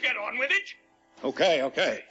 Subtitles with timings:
[0.00, 0.74] get on with it.
[1.24, 2.02] Okay, okay.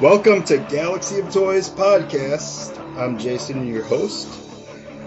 [0.00, 2.78] Welcome to Galaxy of Toys podcast.
[2.98, 4.28] I'm Jason, your host.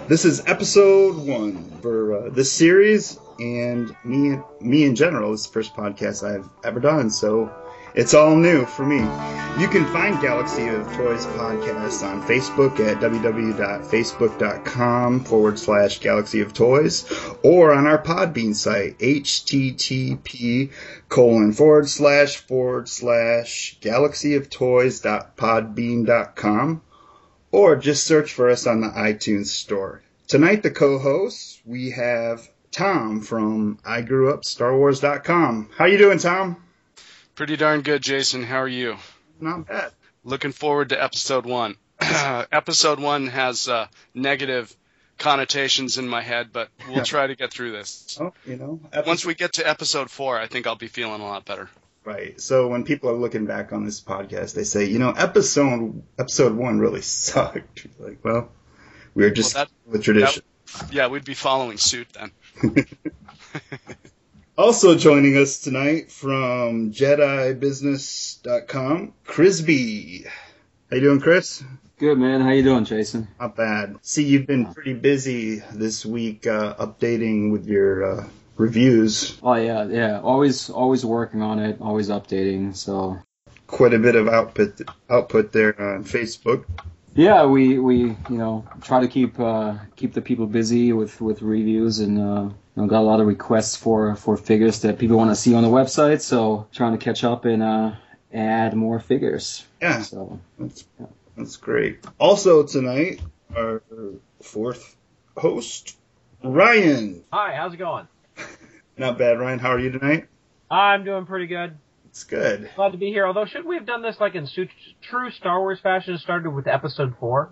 [0.08, 5.32] This is episode one for uh, this series, and me, me in general.
[5.32, 7.54] This is the first podcast I've ever done, so
[7.96, 9.00] it's all new for me.
[9.60, 16.54] You can find Galaxy of Toys podcast on Facebook at www.facebook.com forward slash Galaxy of
[16.54, 17.04] Toys
[17.44, 20.72] or on our Podbean site, http
[21.10, 26.82] colon forward slash forward slash Galaxy of galaxyoftoys.podbean.com
[27.52, 30.02] or just search for us on the iTunes store.
[30.28, 35.70] Tonight, the co-hosts, we have Tom from I Grew Up Star Wars.com.
[35.76, 36.56] How you doing, Tom?
[37.42, 38.44] Pretty darn good, Jason.
[38.44, 38.98] How are you?
[39.40, 39.94] Not bad.
[40.24, 41.76] Looking forward to episode one.
[42.00, 44.72] episode one has uh, negative
[45.18, 48.16] connotations in my head, but we'll try to get through this.
[48.22, 49.08] Oh, you know, episode...
[49.08, 51.68] once we get to episode four, I think I'll be feeling a lot better.
[52.06, 52.40] Right.
[52.40, 56.56] So when people are looking back on this podcast, they say, you know, episode episode
[56.56, 57.88] one really sucked.
[57.98, 58.52] Like, well,
[59.16, 60.44] we are just well, that, with tradition.
[60.78, 62.32] That, yeah, we'd be following suit then.
[64.62, 70.26] Also joining us tonight from JediBusiness.com, Chris B.
[70.88, 71.64] How you doing, Chris?
[71.98, 72.42] Good man.
[72.42, 73.28] How you doing, Jason?
[73.40, 73.96] Not bad.
[74.04, 79.40] See, you've been pretty busy this week, uh, updating with your uh, reviews.
[79.42, 80.20] Oh yeah, yeah.
[80.20, 81.82] Always, always working on it.
[81.82, 82.76] Always updating.
[82.76, 83.18] So
[83.66, 86.66] quite a bit of output output there on Facebook.
[87.16, 91.42] Yeah, we we you know try to keep uh, keep the people busy with with
[91.42, 95.18] reviews and uh, you know, got a lot of requests for for figures that people
[95.18, 96.22] want to see on the website.
[96.22, 97.92] So trying to catch up and uh,
[98.34, 99.66] add more figures.
[99.82, 101.08] Yeah, so that's yeah.
[101.36, 102.06] that's great.
[102.20, 103.22] Also tonight,
[103.56, 103.82] our
[104.42, 104.96] fourth
[105.36, 105.98] host,
[106.44, 107.24] Ryan.
[107.32, 108.08] Hi, how's it going?
[108.98, 109.60] Not bad, Ryan.
[109.60, 110.28] How are you tonight?
[110.70, 111.78] I'm doing pretty good.
[112.06, 112.70] It's good.
[112.76, 113.26] Glad to be here.
[113.26, 114.48] Although, should we have done this like in
[115.02, 116.18] true Star Wars fashion?
[116.18, 117.52] Started with Episode Four.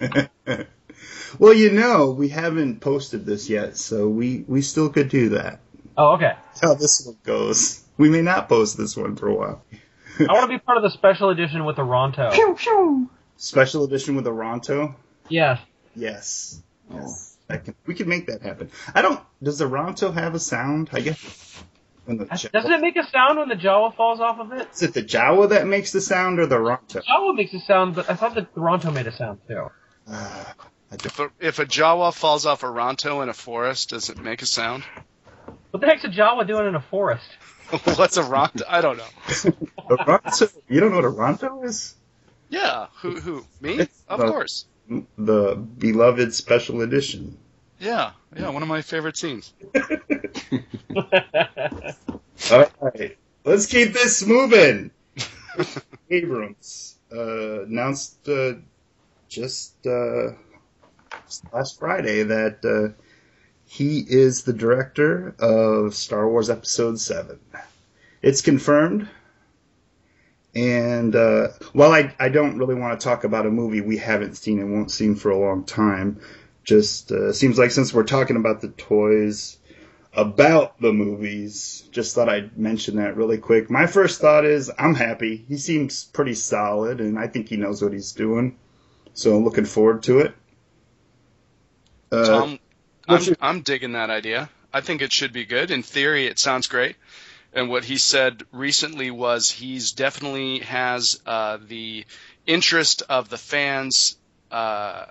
[1.38, 5.60] well, you know, we haven't posted this yet, so we we still could do that.
[5.96, 6.32] Oh, okay.
[6.60, 7.82] How this one goes.
[7.98, 9.64] We may not post this one for a while.
[10.18, 12.32] I want to be part of the special edition with the Ronto.
[12.32, 13.10] Pew, pew.
[13.36, 14.94] Special edition with the Ronto.
[15.28, 15.58] Yeah.
[15.94, 16.62] Yes.
[16.92, 17.36] Yes.
[17.48, 18.70] Can, we can make that happen.
[18.94, 19.20] I don't.
[19.42, 20.90] Does the Ronto have a sound?
[20.92, 21.62] I guess.
[22.06, 24.68] Doesn't it make a sound when the Jawa falls off of it?
[24.72, 26.94] Is it the Jawa that makes the sound or the Ronto?
[26.94, 29.68] The Jawa makes a sound, but I thought that the Ronto made a sound too.
[30.10, 30.44] Uh,
[30.92, 34.42] if, a, if a Jawa falls off a Ronto in a forest, does it make
[34.42, 34.84] a sound?
[35.70, 37.28] What the heck's a Jawa doing in a forest?
[37.96, 38.64] What's a Ronto?
[38.68, 39.04] I don't know.
[39.90, 40.52] a Ronto?
[40.68, 41.94] You don't know what a Ronto is?
[42.50, 42.88] Yeah.
[43.00, 43.18] Who?
[43.18, 43.46] Who?
[43.60, 43.78] Me?
[43.78, 44.66] It's of the, course.
[45.16, 47.38] The beloved special edition.
[47.80, 48.12] Yeah.
[48.36, 48.50] Yeah.
[48.50, 49.54] One of my favorite scenes.
[52.50, 54.90] All right, let's keep this moving.
[56.10, 58.54] Abrams uh, announced uh,
[59.28, 60.32] just uh,
[61.52, 63.00] last Friday that uh,
[63.66, 67.38] he is the director of Star Wars Episode Seven.
[68.20, 69.08] It's confirmed.
[70.54, 74.36] And uh, while I, I don't really want to talk about a movie we haven't
[74.36, 76.20] seen and won't see for a long time,
[76.64, 79.58] just uh, seems like since we're talking about the toys
[80.14, 81.88] about the movies.
[81.90, 83.70] Just thought I'd mention that really quick.
[83.70, 85.44] My first thought is I'm happy.
[85.48, 88.58] He seems pretty solid, and I think he knows what he's doing.
[89.14, 90.34] So I'm looking forward to it.
[92.12, 92.58] Uh, Tom,
[93.08, 93.36] I'm, your...
[93.40, 94.50] I'm digging that idea.
[94.72, 95.70] I think it should be good.
[95.70, 96.96] In theory, it sounds great.
[97.52, 102.04] And what he said recently was he's definitely has uh, the
[102.46, 104.16] interest of the fans,
[104.50, 105.04] uh,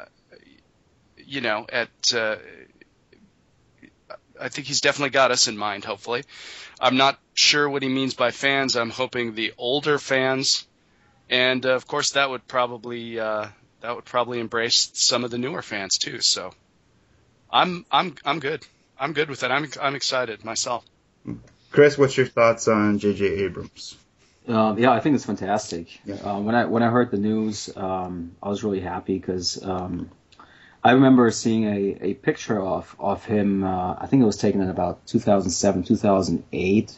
[1.18, 2.38] you know, at uh,
[4.40, 5.86] I think he's definitely got us in mind.
[5.86, 6.24] Hopefully,
[6.80, 8.76] I'm not sure what he means by fans.
[8.76, 10.66] I'm hoping the older fans,
[11.30, 13.48] and uh, of course that would probably uh,
[13.82, 16.22] that would probably embrace some of the newer fans too.
[16.22, 16.54] So,
[17.52, 18.66] I'm I'm I'm good.
[19.00, 19.52] I'm good with it.
[19.52, 20.86] I'm I'm excited myself.
[21.72, 23.26] Chris, what's your thoughts on J.J.
[23.26, 23.98] Abrams?
[24.48, 26.00] Um, yeah, I think it's fantastic.
[26.06, 26.16] Yeah.
[26.16, 30.10] Uh, when I when I heard the news, um, I was really happy because um,
[30.84, 33.64] I remember seeing a, a picture of of him.
[33.64, 36.98] Uh, I think it was taken in about 2007, 2008,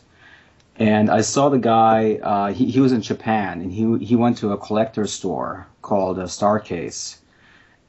[0.78, 2.16] and I saw the guy.
[2.16, 6.18] Uh, he he was in Japan, and he he went to a collector store called
[6.20, 7.18] a Starcase,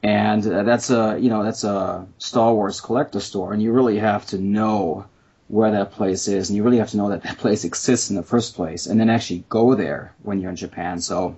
[0.04, 3.98] and uh, that's a you know that's a Star Wars collector store, and you really
[3.98, 5.06] have to know
[5.48, 8.16] where that place is, and you really have to know that that place exists in
[8.16, 11.00] the first place, and then actually go there when you're in Japan.
[11.00, 11.36] So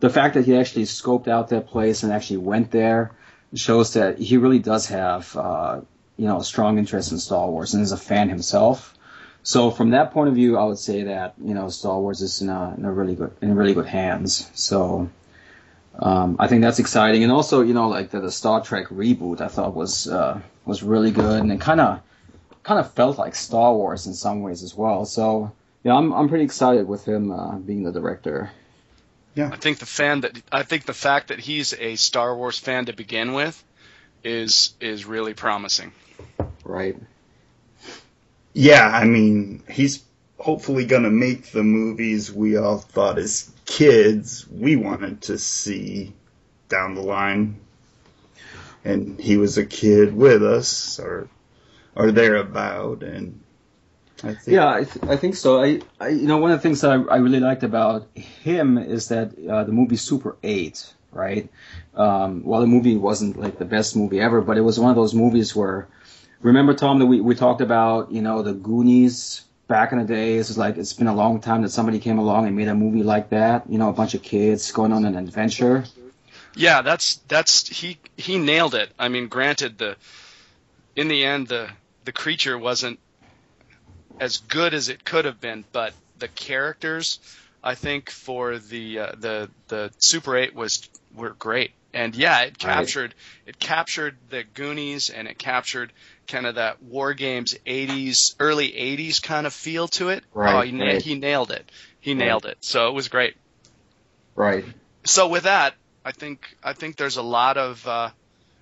[0.00, 3.12] the fact that he actually scoped out that place and actually went there
[3.54, 5.80] shows that he really does have uh,
[6.16, 8.94] you know a strong interest in Star Wars and is a fan himself.
[9.42, 12.40] So from that point of view, I would say that you know Star Wars is
[12.40, 14.50] in a, in a really good in really good hands.
[14.54, 15.10] So
[15.98, 19.40] um, I think that's exciting, and also you know like the, the Star Trek reboot
[19.40, 22.00] I thought was uh, was really good, and it kind of
[22.62, 25.04] kind of felt like Star Wars in some ways as well.
[25.04, 25.52] So
[25.84, 28.50] yeah, I'm I'm pretty excited with him uh, being the director.
[29.34, 32.58] Yeah, I think the fan that I think the fact that he's a Star Wars
[32.58, 33.62] fan to begin with
[34.24, 35.92] is is really promising.
[36.64, 36.96] Right.
[38.52, 40.02] Yeah, I mean, he's
[40.38, 46.12] hopefully going to make the movies we all thought as kids we wanted to see
[46.68, 47.60] down the line.
[48.84, 51.28] And he was a kid with us, or
[51.96, 53.40] or thereabout, and
[54.22, 55.60] I think yeah, I, th- I think so.
[55.60, 58.78] I, I, you know one of the things that I, I really liked about him
[58.78, 61.50] is that uh, the movie Super Eight, right?
[61.94, 64.96] Um, well, the movie wasn't like the best movie ever, but it was one of
[64.96, 65.88] those movies where
[66.40, 70.50] remember Tom that we, we talked about, you know, the Goonies back in the days.
[70.50, 73.02] It's like it's been a long time that somebody came along and made a movie
[73.02, 73.68] like that.
[73.68, 75.84] You know, a bunch of kids going on an adventure.
[76.54, 78.90] Yeah, that's that's he he nailed it.
[78.98, 79.96] I mean, granted the
[80.94, 81.68] in the end the
[82.04, 82.98] the creature wasn't
[84.18, 87.18] as good as it could have been, but the characters
[87.62, 91.72] I think for the uh, the the Super 8 was were great.
[91.96, 93.48] And yeah, it captured right.
[93.48, 95.94] it captured the Goonies and it captured
[96.26, 100.22] kind of that War Games 80s, early 80s kind of feel to it.
[100.34, 100.54] Right.
[100.54, 101.00] Oh, he, right.
[101.00, 101.72] he nailed it.
[102.00, 102.18] He right.
[102.18, 102.58] nailed it.
[102.60, 103.34] So it was great.
[104.34, 104.66] Right.
[105.04, 105.72] So with that,
[106.04, 108.10] I think I think there's a lot of uh,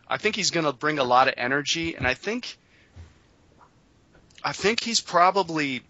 [0.07, 2.57] I think he's going to bring a lot of energy, and I think
[4.45, 5.83] I think he's probably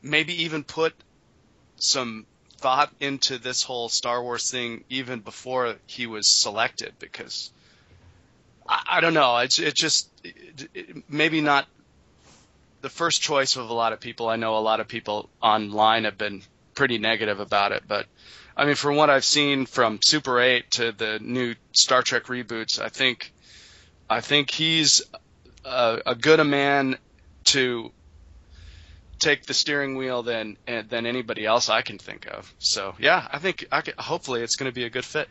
[0.00, 0.94] maybe even put
[1.76, 2.24] some
[2.58, 7.50] thought into this whole Star Wars thing even before he was selected because
[8.68, 9.38] I, I don't know.
[9.38, 11.66] It's it just it, it, maybe not
[12.80, 14.28] the first choice of a lot of people.
[14.28, 16.42] I know a lot of people online have been
[16.74, 18.06] pretty negative about it, but
[18.56, 22.80] I mean, from what I've seen from Super 8 to the new Star Trek reboots,
[22.80, 23.32] I think
[24.10, 25.02] I think he's
[25.64, 26.98] a, a good a man
[27.44, 27.92] to
[29.18, 32.52] take the steering wheel than than anybody else I can think of.
[32.58, 35.28] So yeah, I think I could, hopefully it's going to be a good fit.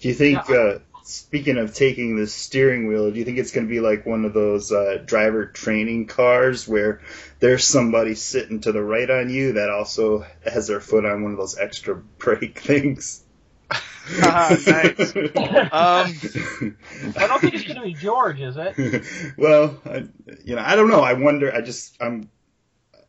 [0.00, 0.48] Do you think?
[0.50, 4.04] Uh, speaking of taking the steering wheel, do you think it's going to be like
[4.04, 7.00] one of those uh, driver training cars where
[7.40, 11.32] there's somebody sitting to the right on you that also has their foot on one
[11.32, 13.24] of those extra brake things?
[14.20, 15.16] nice.
[15.16, 16.76] um,
[17.16, 19.04] I don't think it's going to be George, is it?
[19.36, 20.06] well, I,
[20.44, 21.00] you know, I don't know.
[21.00, 21.52] I wonder.
[21.52, 22.28] I just, I'm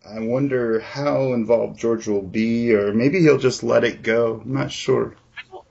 [0.08, 4.42] I wonder how involved George will be, or maybe he'll just let it go.
[4.44, 5.16] I'm not sure.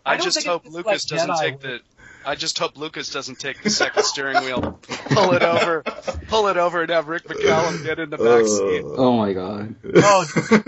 [0.05, 1.81] I, I just hope Lucas like doesn't Jedi take the.
[2.25, 5.83] I just hope Lucas doesn't take the second steering wheel, pull it over,
[6.29, 8.85] pull it over, and have Rick McCallum get in the back seat.
[8.85, 9.77] Oh my god.
[9.97, 10.27] Oh,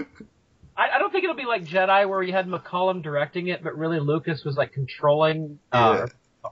[0.77, 3.77] I, I don't think it'll be like Jedi where you had McCallum directing it, but
[3.77, 5.59] really Lucas was like controlling.
[5.71, 6.51] Uh, yeah.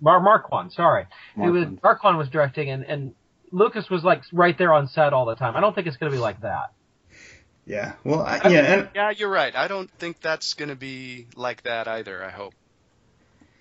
[0.00, 1.06] Mar- Marquand, sorry,
[1.36, 1.72] Marquand.
[1.72, 3.14] Was, Marquand was directing, and and
[3.54, 5.56] Lucas was like right there on set all the time.
[5.56, 6.72] I don't think it's going to be like that.
[7.64, 7.92] Yeah.
[8.02, 9.54] Well, I, yeah, and, yeah, you're right.
[9.54, 12.22] I don't think that's going to be like that either.
[12.22, 12.52] I hope.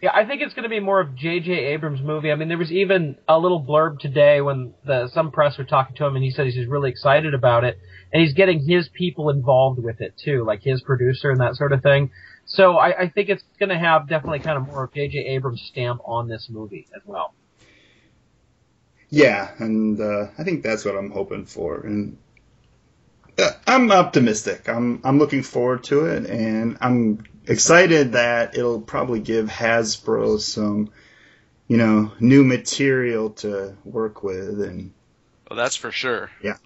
[0.02, 1.52] Yeah, I think it's going to be more of J.J.
[1.52, 2.30] Abrams' movie.
[2.30, 5.96] I mean, there was even a little blurb today when the some press were talking
[5.96, 7.80] to him, and he said he's really excited about it,
[8.12, 11.72] and he's getting his people involved with it too, like his producer and that sort
[11.72, 12.12] of thing.
[12.46, 15.20] So I, I think it's going to have definitely kind of more of J.J.
[15.20, 17.34] Abrams' stamp on this movie as well.
[19.14, 21.82] Yeah, and uh, I think that's what I'm hoping for.
[21.82, 22.18] And
[23.38, 24.68] uh, I'm optimistic.
[24.68, 30.90] I'm I'm looking forward to it, and I'm excited that it'll probably give Hasbro some,
[31.68, 34.60] you know, new material to work with.
[34.60, 34.94] And
[35.48, 36.32] well, that's for sure.
[36.42, 36.58] Yeah.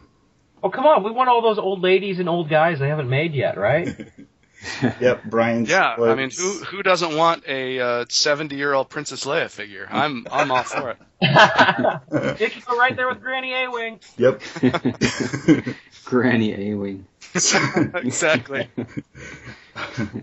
[0.64, 3.34] Oh come on, we want all those old ladies and old guys they haven't made
[3.34, 3.94] yet, right?
[5.00, 5.66] yep, Brian.
[5.66, 9.88] Yeah, I mean, who who doesn't want a seventy uh, year old Princess Leia figure?
[9.90, 10.98] I'm I'm all for it.
[11.22, 14.00] it can go right there with Granny A Wing.
[14.18, 14.42] Yep.
[16.06, 17.06] Granny A Wing.
[17.36, 18.70] exactly.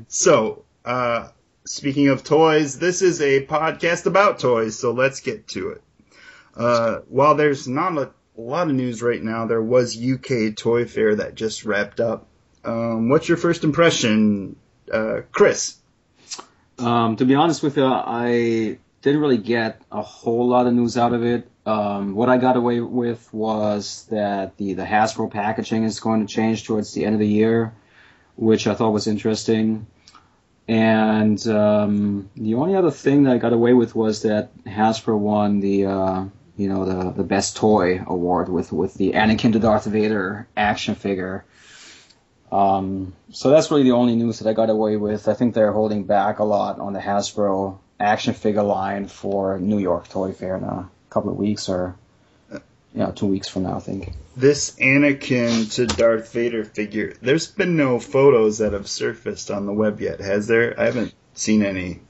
[0.09, 1.29] so, uh,
[1.65, 5.83] speaking of toys, this is a podcast about toys, so let's get to it.
[6.57, 10.85] Uh, while there's not a, a lot of news right now, there was UK Toy
[10.85, 12.29] Fair that just wrapped up.
[12.65, 14.57] Um, what's your first impression,
[14.93, 15.77] uh, Chris?
[16.79, 20.97] Um, to be honest with you, I didn't really get a whole lot of news
[20.97, 21.49] out of it.
[21.67, 26.33] Um, what I got away with was that the, the Hasbro packaging is going to
[26.33, 27.75] change towards the end of the year,
[28.37, 29.87] which I thought was interesting.
[30.67, 35.61] And um, the only other thing that I got away with was that Hasbro won
[35.61, 36.25] the uh,
[36.57, 40.95] you know, the the best toy award with with the Anakin to Darth Vader action
[40.95, 41.45] figure.
[42.53, 45.29] Um, so that's really the only news that I got away with.
[45.29, 49.79] I think they're holding back a lot on the Hasbro action figure line for New
[49.79, 51.97] York Toy Fair in a couple of weeks or
[52.95, 54.13] you know, two weeks from now, I think.
[54.37, 59.73] This Anakin to Darth Vader figure, there's been no photos that have surfaced on the
[59.73, 60.79] web yet, has there?
[60.79, 62.01] I haven't seen any.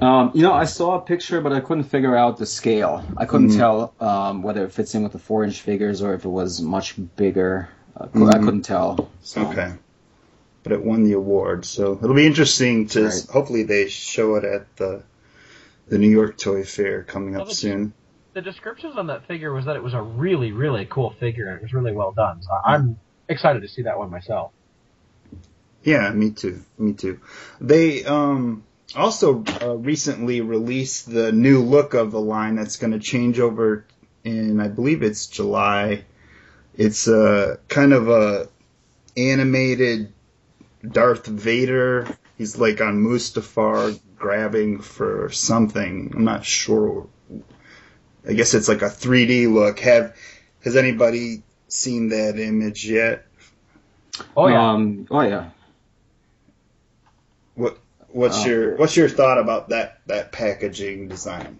[0.00, 3.04] Um, you know, I saw a picture, but I couldn't figure out the scale.
[3.16, 3.56] I couldn't mm.
[3.56, 6.94] tell um, whether it fits in with the four-inch figures or if it was much
[7.16, 7.68] bigger.
[7.96, 8.34] Uh, mm.
[8.34, 9.10] I couldn't tell.
[9.22, 9.46] So.
[9.48, 9.72] Okay,
[10.62, 13.04] but it won the award, so it'll be interesting to.
[13.04, 13.26] Right.
[13.30, 15.02] Hopefully, they show it at the
[15.90, 17.92] the New York Toy Fair coming up well, soon.
[18.32, 21.56] The descriptions on that figure was that it was a really, really cool figure and
[21.56, 22.42] it was really well done.
[22.42, 24.52] So I'm excited to see that one myself.
[25.82, 26.62] Yeah, me too.
[26.78, 27.20] Me too.
[27.60, 28.62] They um
[28.94, 33.84] also uh, recently released the new look of the line that's going to change over
[34.24, 36.04] in I believe it's July.
[36.74, 38.48] It's a uh, kind of a
[39.16, 40.12] animated
[40.86, 42.06] Darth Vader.
[42.38, 46.12] He's like on Mustafar grabbing for something.
[46.14, 47.08] I'm not sure.
[48.26, 49.80] I guess it's like a 3D look.
[49.80, 50.16] Have
[50.62, 53.26] has anybody seen that image yet?
[54.36, 54.70] Oh yeah.
[54.70, 55.50] Um, oh yeah.
[57.54, 61.58] What What's uh, your What's your thought about that that packaging design?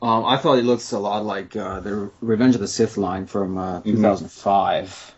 [0.00, 3.26] Um, I thought it looks a lot like uh, the Revenge of the Sith line
[3.26, 5.14] from uh, 2005.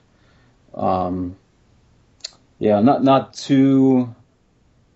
[0.72, 0.80] Mm-hmm.
[0.80, 1.36] Um,
[2.58, 4.14] yeah, not not too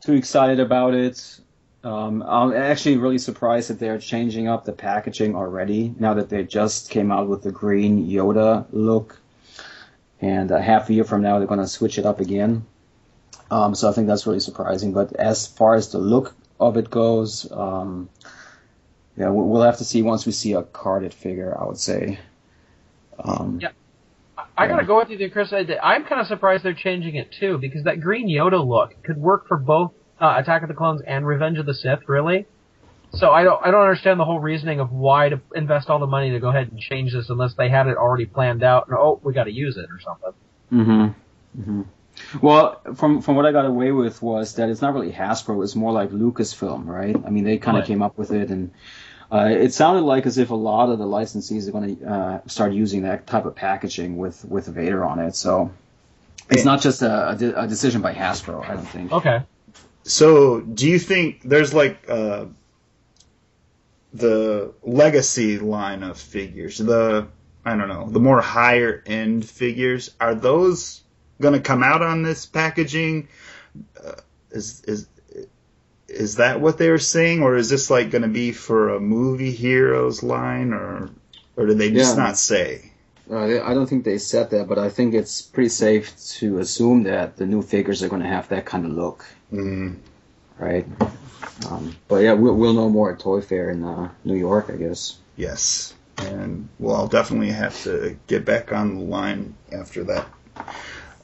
[0.01, 1.41] too excited about it.
[1.83, 5.95] Um, I'm actually really surprised that they're changing up the packaging already.
[5.99, 9.21] Now that they just came out with the green Yoda look,
[10.21, 12.65] and uh, half a year from now they're going to switch it up again.
[13.51, 14.95] Um, so I think that's really surprising.
[14.95, 18.09] But as far as the look of it goes, um,
[19.17, 21.57] yeah, we'll have to see once we see a carded figure.
[21.59, 22.19] I would say.
[23.19, 23.71] Um, yeah,
[24.57, 25.53] I gotta go with you there, Chris.
[25.53, 29.47] I'm kind of surprised they're changing it too, because that green Yoda look could work
[29.49, 32.47] for both uh, Attack of the Clones and Revenge of the Sith, really.
[33.13, 36.07] So I don't I don't understand the whole reasoning of why to invest all the
[36.07, 38.97] money to go ahead and change this unless they had it already planned out and
[38.99, 40.33] oh we got to use it or something.
[40.73, 41.61] Mm-hmm.
[41.61, 41.83] Mm-hmm.
[42.41, 45.77] Well, from from what I got away with was that it's not really Hasbro; it's
[45.77, 47.17] more like Lucasfilm, right?
[47.25, 47.89] I mean, they kind of right.
[47.89, 48.71] came up with it, and
[49.33, 52.41] uh, it sounded like as if a lot of the licensees are going to uh,
[52.47, 55.35] start using that type of packaging with with Vader on it.
[55.35, 55.71] So
[56.51, 59.13] it's not just a, a, de- a decision by Hasbro, I don't think.
[59.13, 59.43] Okay.
[60.05, 62.47] So, do you think there's like uh,
[64.13, 67.29] the legacy line of figures, the
[67.65, 71.03] I don't know, the more higher end figures, are those
[71.41, 73.29] going to come out on this packaging?
[74.03, 74.13] Uh,
[74.51, 75.07] is is
[76.09, 79.01] is that what they were saying, or is this like going to be for a
[79.01, 81.11] movie heroes line, or
[81.57, 82.23] or did they just yeah.
[82.23, 82.93] not say?
[83.31, 87.05] Uh, I don't think they said that, but I think it's pretty safe to assume
[87.05, 89.97] that the new figures are going to have that kind of look, mm.
[90.59, 90.87] right?
[91.71, 94.77] Um, but yeah, we'll, we'll know more at Toy Fair in uh, New York, I
[94.77, 95.17] guess.
[95.37, 100.29] Yes, and well, I'll definitely have to get back on the line after that.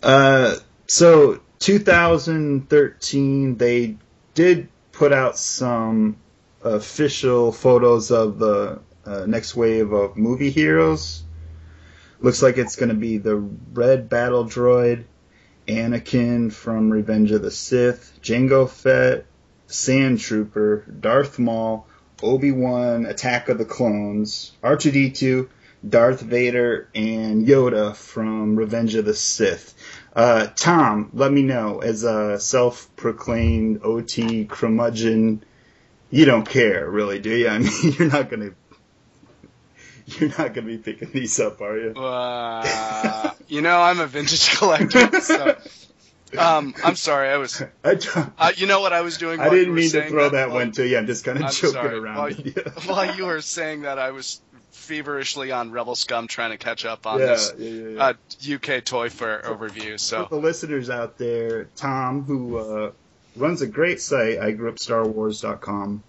[0.02, 3.96] Uh, so 2013, they
[4.34, 6.16] did put out some
[6.62, 11.22] official photos of the uh, next wave of movie heroes.
[12.20, 15.04] Looks like it's going to be the Red Battle Droid,
[15.66, 19.24] Anakin from Revenge of the Sith, Jango Fett,
[19.66, 21.86] Sand Trooper, Darth Maul,
[22.22, 25.48] Obi Wan, Attack of the Clones, R2D2,
[25.86, 29.74] Darth Vader, and Yoda from Revenge of the Sith.
[30.14, 35.42] Uh, Tom, let me know, as a self-proclaimed OT curmudgeon,
[36.10, 37.48] you don't care, really, do you?
[37.48, 38.50] I mean, you're not gonna,
[40.06, 41.90] you're not gonna be picking these up, are you?
[41.94, 45.56] Uh, you know, I'm a vintage collector, so.
[46.38, 47.60] Um, I'm sorry, I was.
[47.84, 47.98] I,
[48.38, 49.40] uh, you know what I was doing?
[49.40, 50.96] I didn't mean to throw that, that one to you.
[50.96, 51.98] I'm just kind of joking sorry.
[51.98, 52.16] around.
[52.16, 56.84] While, while you were saying that, I was feverishly on Rebel Scum trying to catch
[56.84, 59.98] up on yeah, this yeah, yeah, uh, UK Toy Fair overview.
[59.98, 62.92] So For the listeners out there, Tom, who uh,
[63.36, 66.02] runs a great site, I grew up StarWars.com.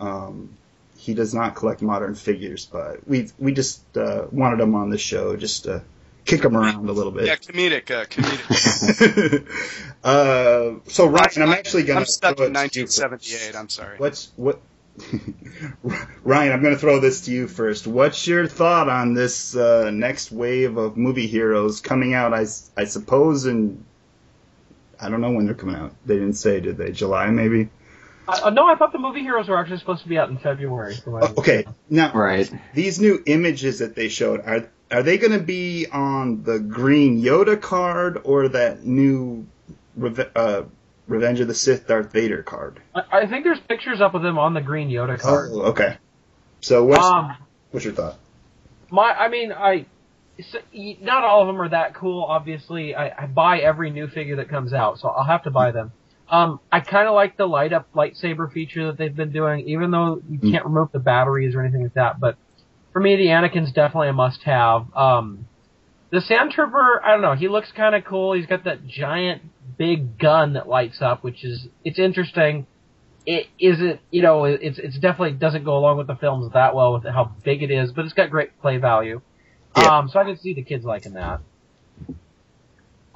[0.00, 0.50] Um,
[0.96, 4.98] he does not collect modern figures, but we we just uh, wanted him on the
[4.98, 5.82] show just to
[6.24, 7.26] kick him around a little bit.
[7.26, 9.46] Yeah, comedic, uh, comedic.
[10.04, 12.00] uh, so Ryan, I'm actually going to.
[12.00, 13.56] I'm stuck in 1978.
[13.56, 13.96] I'm sorry.
[13.98, 14.60] What's what?
[16.24, 17.86] Ryan, I'm going to throw this to you first.
[17.86, 22.34] What's your thought on this uh, next wave of movie heroes coming out?
[22.34, 23.84] I, I suppose and
[25.00, 25.94] I don't know when they're coming out.
[26.04, 26.92] They didn't say, did they?
[26.92, 27.70] July maybe.
[28.28, 30.96] Uh, no, I thought the movie heroes were actually supposed to be out in February.
[31.06, 32.50] Uh, okay, now right.
[32.74, 37.22] These new images that they showed are are they going to be on the green
[37.22, 39.46] Yoda card or that new
[40.36, 40.62] uh,
[41.10, 42.80] Revenge of the Sith Darth Vader card?
[42.94, 45.50] I, I, think there's pictures up of them on the green Yoda card.
[45.52, 45.98] Oh, okay.
[46.60, 47.36] So what's um,
[47.72, 48.18] what's your thought?
[48.90, 49.86] My, I mean, I
[51.02, 52.22] not all of them are that cool.
[52.22, 55.72] Obviously, I, I buy every new figure that comes out, so I'll have to buy
[55.72, 55.92] them.
[56.28, 59.90] Um, I kind of like the light up lightsaber feature that they've been doing, even
[59.90, 60.52] though you hmm.
[60.52, 62.20] can't remove the batteries or anything like that.
[62.20, 62.36] But
[62.92, 64.94] for me, the Anakin's definitely a must have.
[64.94, 65.46] Um,
[66.10, 68.32] the Sand Trooper, I don't know, he looks kind of cool.
[68.34, 69.42] He's got that giant
[69.78, 72.66] big gun that lights up, which is it's interesting.
[73.26, 76.94] It isn't, you know, it's it's definitely doesn't go along with the films that well
[76.94, 79.20] with how big it is, but it's got great play value.
[79.76, 79.98] Yeah.
[79.98, 81.40] Um, so I can see the kids liking that.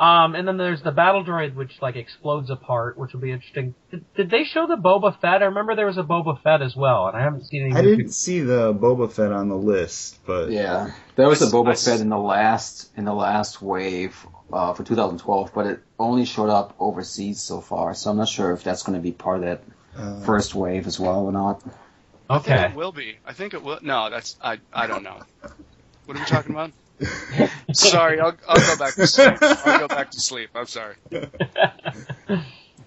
[0.05, 3.75] Um, and then there's the battle droid, which like explodes apart, which will be interesting.
[3.91, 5.41] Did, did, they show the Boba Fett?
[5.41, 7.75] I remember there was a Boba Fett as well, and I haven't seen any.
[7.75, 11.71] I didn't see the Boba Fett on the list, but yeah, there was a Boba
[11.71, 14.15] I, Fett in the last in the last wave
[14.53, 18.53] uh, for 2012, but it only showed up overseas so far, so I'm not sure
[18.53, 19.63] if that's going to be part of that
[19.97, 21.63] uh, first wave as well or not.
[22.29, 23.17] Okay, it will be.
[23.25, 23.79] I think it will.
[23.81, 24.59] No, that's I.
[24.71, 25.23] I don't know.
[26.05, 26.73] What are we talking about?
[27.73, 29.39] sorry, I'll, I'll go back to sleep.
[29.41, 30.51] I'll go back to sleep.
[30.55, 30.97] I'm sorry.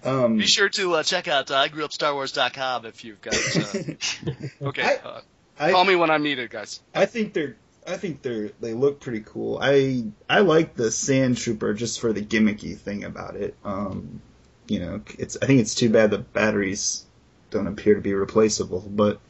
[0.04, 3.34] Um, Be sure to uh, check out uh, igrewupstarwars.com if you've got.
[3.34, 5.20] Uh, okay, I, uh,
[5.58, 6.80] I, call me when I'm needed, guys.
[6.94, 7.56] I think they're.
[7.86, 8.50] I think they're.
[8.60, 9.58] They look pretty cool.
[9.60, 13.56] I I like the Sand Trooper just for the gimmicky thing about it.
[13.64, 14.22] Um,
[14.68, 15.36] you know, it's.
[15.42, 17.04] I think it's too bad the batteries
[17.50, 19.20] don't appear to be replaceable, but.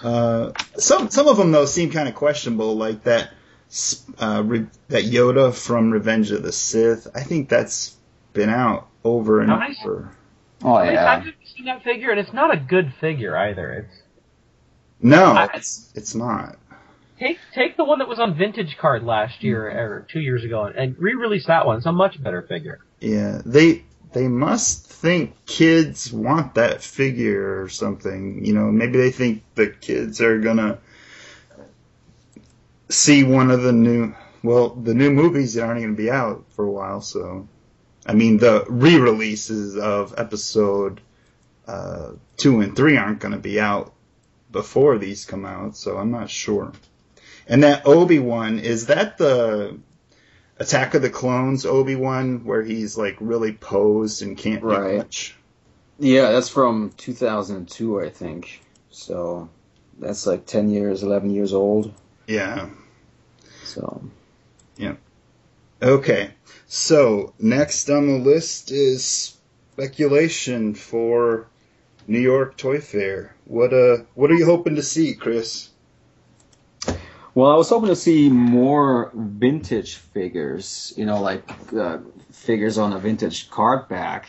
[0.00, 3.32] Uh, some some of them though seem kind of questionable, like that
[4.18, 7.06] uh, re- that Yoda from Revenge of the Sith.
[7.14, 7.96] I think that's
[8.32, 9.76] been out over and nice.
[9.82, 10.14] over.
[10.62, 11.10] Oh yeah.
[11.10, 13.72] I've seen that figure, and it's not a good figure either.
[13.72, 14.02] It's
[15.00, 16.56] no, I, it's it's not.
[17.18, 19.78] Take take the one that was on Vintage Card last year mm-hmm.
[19.78, 21.78] or two years ago, and re-release that one.
[21.78, 22.80] It's a much better figure.
[23.00, 28.44] Yeah, they they must think kids want that figure or something.
[28.44, 30.78] You know, maybe they think the kids are gonna
[32.88, 36.44] see one of the new well the new movies that aren't going to be out
[36.50, 37.48] for a while so.
[38.06, 41.00] I mean the re-releases of episode
[41.66, 43.92] uh, two and three aren't going to be out
[44.50, 46.72] before these come out so i'm not sure.
[47.46, 49.78] And that obi-wan is that the
[50.58, 54.92] attack of the clones obi-wan where he's like really posed and can't right.
[54.92, 55.36] do much?
[55.98, 58.62] Yeah that's from 2002 i think.
[58.90, 59.50] So
[59.98, 61.92] that's like 10 years 11 years old
[62.28, 62.68] yeah.
[63.64, 64.02] So.
[64.76, 64.94] Yeah.
[65.82, 66.30] Okay.
[66.66, 69.34] So next on the list is
[69.72, 71.48] speculation for
[72.06, 73.34] New York Toy Fair.
[73.46, 75.70] What uh what are you hoping to see, Chris?
[77.34, 81.98] Well, I was hoping to see more vintage figures, you know, like uh,
[82.32, 84.28] figures on a vintage card back.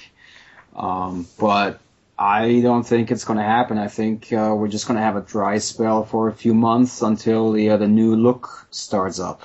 [0.75, 1.81] Um, but
[2.21, 3.77] I don't think it's going to happen.
[3.77, 7.01] I think uh, we're just going to have a dry spell for a few months
[7.01, 9.43] until the uh, the new look starts up,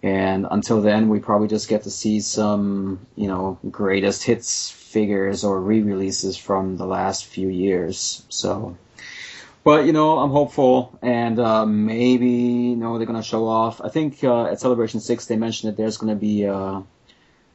[0.00, 5.42] and until then, we probably just get to see some you know greatest hits figures
[5.42, 8.24] or re-releases from the last few years.
[8.28, 8.76] So,
[9.64, 13.80] but you know, I'm hopeful, and uh, maybe you know they're going to show off.
[13.80, 16.80] I think uh, at Celebration Six they mentioned that there's going to be uh,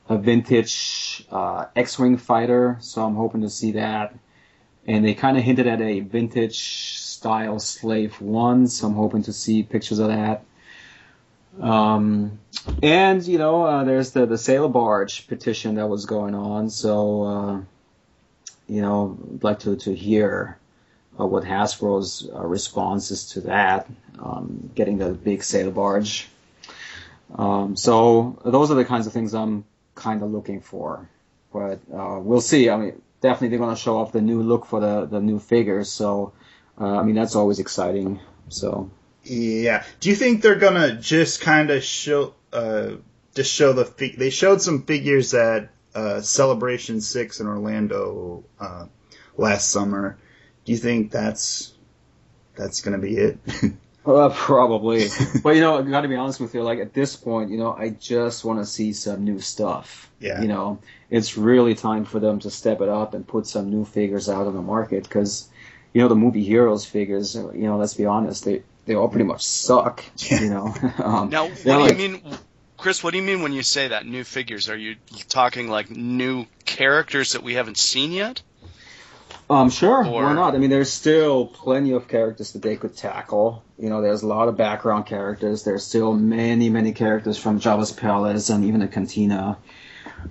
[0.09, 4.13] a vintage uh, X-wing fighter, so I'm hoping to see that
[4.85, 9.33] and they kind of hinted at a vintage style Slave One, so I'm hoping to
[9.33, 10.43] see pictures of that.
[11.59, 12.39] Um,
[12.81, 17.23] and you know, uh, there's the the sail barge petition that was going on, so
[17.23, 17.61] uh,
[18.67, 20.57] you know, I'd like to to hear
[21.19, 23.87] uh, what Hasbro's uh, response is to that,
[24.19, 26.27] um, getting the big sail barge.
[27.35, 29.65] Um, so those are the kinds of things I'm
[29.95, 31.07] kind of looking for,
[31.51, 32.69] but uh, we'll see.
[32.69, 35.39] I mean, definitely they're going to show off the new look for the the new
[35.39, 35.91] figures.
[35.91, 36.33] So
[36.79, 38.19] uh, I mean that's always exciting.
[38.49, 38.91] So
[39.23, 42.97] yeah, do you think they're going to just kind of show uh,
[43.33, 48.85] just show the fi- they showed some figures at uh, Celebration Six in Orlando uh,
[49.37, 50.19] last summer?
[50.65, 51.73] Do you think that's
[52.55, 53.39] that's going to be it?
[54.05, 55.07] Uh, probably.
[55.43, 56.63] but you know, I got to be honest with you.
[56.63, 60.09] Like at this point, you know, I just want to see some new stuff.
[60.19, 60.41] Yeah.
[60.41, 63.85] You know, it's really time for them to step it up and put some new
[63.85, 65.49] figures out on the market because,
[65.93, 67.35] you know, the movie heroes figures.
[67.35, 70.03] You know, let's be honest, they they all pretty much suck.
[70.17, 70.41] Yeah.
[70.41, 70.75] You know.
[71.03, 72.21] um, now, what do like, you mean?
[72.77, 74.67] Chris, what do you mean when you say that new figures?
[74.67, 74.97] Are you
[75.29, 78.41] talking like new characters that we haven't seen yet?
[79.53, 80.23] Um, sure, or...
[80.23, 80.55] why not?
[80.55, 83.63] I mean, there's still plenty of characters that they could tackle.
[83.77, 85.63] You know, there's a lot of background characters.
[85.63, 89.57] There's still many, many characters from Jabba's Palace and even the Cantina.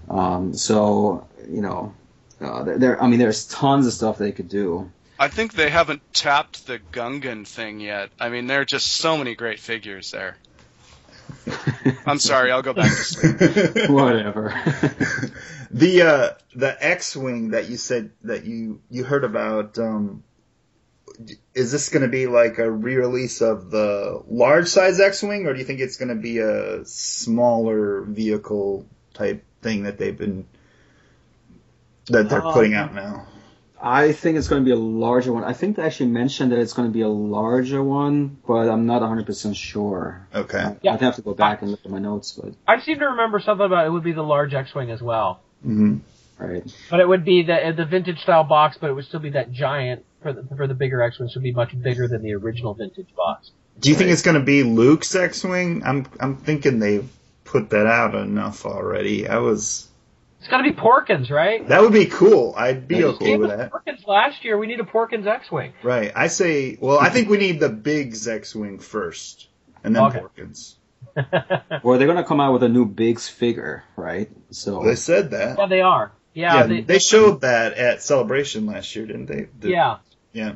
[0.09, 1.95] Um, so, you know,
[2.41, 3.01] uh, there.
[3.03, 4.91] I mean, there's tons of stuff they could do.
[5.19, 8.11] I think they haven't tapped the Gungan thing yet.
[8.19, 10.37] I mean, there are just so many great figures there.
[12.07, 13.89] I'm sorry, I'll go back to sleep.
[13.91, 14.51] Whatever.
[15.73, 19.79] the uh, the X-wing that you said that you you heard about.
[19.79, 20.23] Um,
[21.55, 25.59] is this going to be like a re-release of the large size X-wing, or do
[25.59, 30.47] you think it's going to be a smaller vehicle type thing that they've been
[32.07, 33.27] that they're um, putting out now?
[33.81, 35.43] I think it's going to be a larger one.
[35.43, 38.87] I think they actually mentioned that it's going to be a larger one, but I'm
[38.87, 40.29] not 100% sure.
[40.33, 40.77] Okay.
[40.83, 40.95] Yeah.
[40.95, 43.41] I'd have to go back and look at my notes, but I seem to remember
[43.41, 45.41] something about it would be the large X-wing as well.
[45.67, 45.99] Mm-hmm.
[46.39, 46.65] Right.
[46.91, 49.53] But it would be the the vintage style box, but it would still be that
[49.53, 53.15] giant for the for the bigger X-wing, would be much bigger than the original vintage
[53.17, 53.53] box.
[53.79, 53.99] Do you right.
[53.99, 55.83] think it's going to be Luke's X-wing?
[55.85, 57.09] I'm I'm thinking they've
[57.45, 59.29] put that out enough already.
[59.29, 59.89] I was
[60.43, 61.69] it's got to be Porkins, right?
[61.69, 62.53] That would be cool.
[62.57, 63.71] I'd be okay with that.
[63.71, 64.59] Porkins last year.
[64.59, 65.73] We need a Porkins X-wing.
[65.85, 66.11] Right.
[66.17, 66.77] I say.
[66.81, 69.47] Well, I think we need the big X-wing first,
[69.85, 70.19] and then okay.
[70.19, 70.75] Porkins.
[71.83, 74.31] well, they're gonna come out with a new Biggs figure, right?
[74.51, 75.59] So they said that.
[75.59, 76.13] Yeah, they are.
[76.35, 79.49] Yeah, yeah they, they, showed that at Celebration last year, didn't they?
[79.61, 79.99] The, yeah.
[80.33, 80.55] Yeah.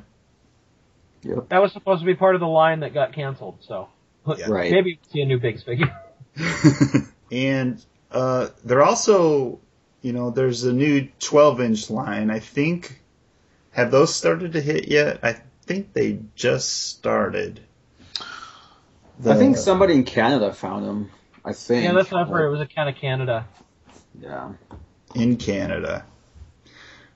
[1.22, 1.48] Yep.
[1.50, 3.58] That was supposed to be part of the line that got canceled.
[3.60, 3.88] So
[4.26, 4.46] yeah.
[4.48, 4.70] right.
[4.70, 5.94] maybe see a new Biggs figure.
[7.32, 9.60] and uh, they're also
[10.06, 12.30] you know, there's a new 12 inch line.
[12.30, 13.02] I think,
[13.72, 15.18] have those started to hit yet?
[15.24, 17.58] I think they just started.
[19.18, 21.10] The, I think somebody in Canada found them.
[21.44, 21.84] I think.
[21.84, 22.28] Yeah, that's what I've.
[22.28, 23.46] It was a kind of Canada.
[24.20, 24.52] Yeah.
[25.14, 26.04] In Canada.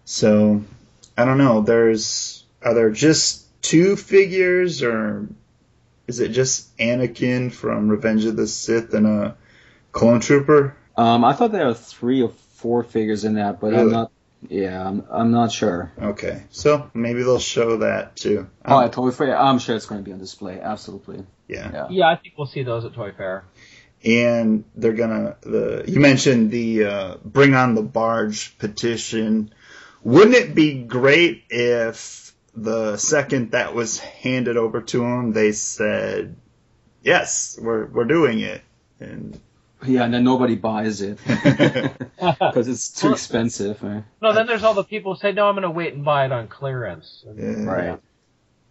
[0.04, 0.62] So,
[1.16, 1.60] I don't know.
[1.60, 5.28] There's, are there just two figures or
[6.06, 9.36] is it just Anakin from Revenge of the Sith and a
[9.92, 10.76] clone trooper?
[10.96, 13.82] Um, I thought there were three or four figures in that, but really?
[13.82, 14.12] I'm not.
[14.48, 15.92] Yeah, I'm, I'm not sure.
[16.00, 18.48] Okay, so maybe they'll show that too.
[18.64, 20.60] Oh, um, at Toy Fair, I'm sure it's going to be on display.
[20.60, 21.24] Absolutely.
[21.46, 21.70] Yeah.
[21.72, 21.86] yeah.
[21.90, 23.44] Yeah, I think we'll see those at Toy Fair.
[24.02, 29.52] And they're gonna the you mentioned the uh, bring on the barge petition.
[30.02, 36.36] Wouldn't it be great if the second that was handed over to them, they said,
[37.02, 38.62] "Yes, we're we're doing it,"
[39.00, 39.38] and
[39.84, 43.82] yeah, and then nobody buys it because it's too well, expensive.
[43.82, 44.04] Right?
[44.20, 46.26] No, then there's all the people who say, "No, I'm going to wait and buy
[46.26, 47.64] it on clearance." Yeah.
[47.64, 48.00] Right.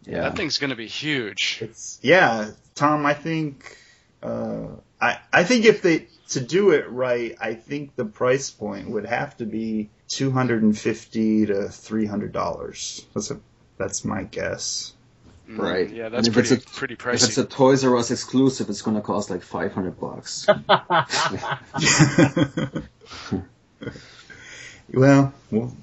[0.06, 0.22] Yeah.
[0.22, 1.60] That thing's going to be huge.
[1.62, 3.06] It's yeah, Tom.
[3.06, 3.78] I think
[4.24, 4.68] uh,
[5.00, 9.06] I I think if they to do it right, I think the price point would
[9.06, 13.06] have to be two hundred and fifty to three hundred dollars.
[13.14, 13.40] That's a
[13.78, 14.94] that's my guess.
[15.50, 15.90] Mm, right.
[15.90, 17.16] Yeah, that's pretty, a, pretty pricey.
[17.16, 20.46] If it's a Toys R Us exclusive, it's going to cost like 500 bucks.
[24.94, 25.76] well, well,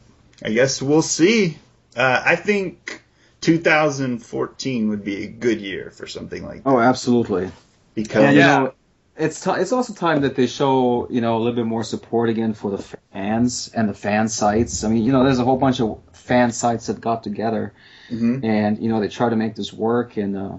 [0.45, 1.59] I guess we'll see.
[1.97, 3.03] Uh, I think
[3.41, 6.71] 2014 would be a good year for something like that.
[6.71, 7.51] Oh, absolutely.
[7.95, 8.59] Because and, yeah.
[8.59, 8.75] Know,
[9.17, 12.29] it's t- it's also time that they show you know a little bit more support
[12.29, 14.85] again for the fans and the fan sites.
[14.85, 17.73] I mean, you know, there's a whole bunch of fan sites that got together
[18.11, 18.45] mm-hmm.
[18.45, 20.57] and you know they try to make this work and uh,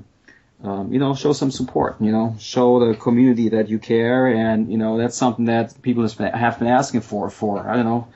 [0.64, 2.02] um, you know show some support.
[2.02, 6.02] You know, show the community that you care, and you know that's something that people
[6.04, 8.08] have been, have been asking for for I don't know.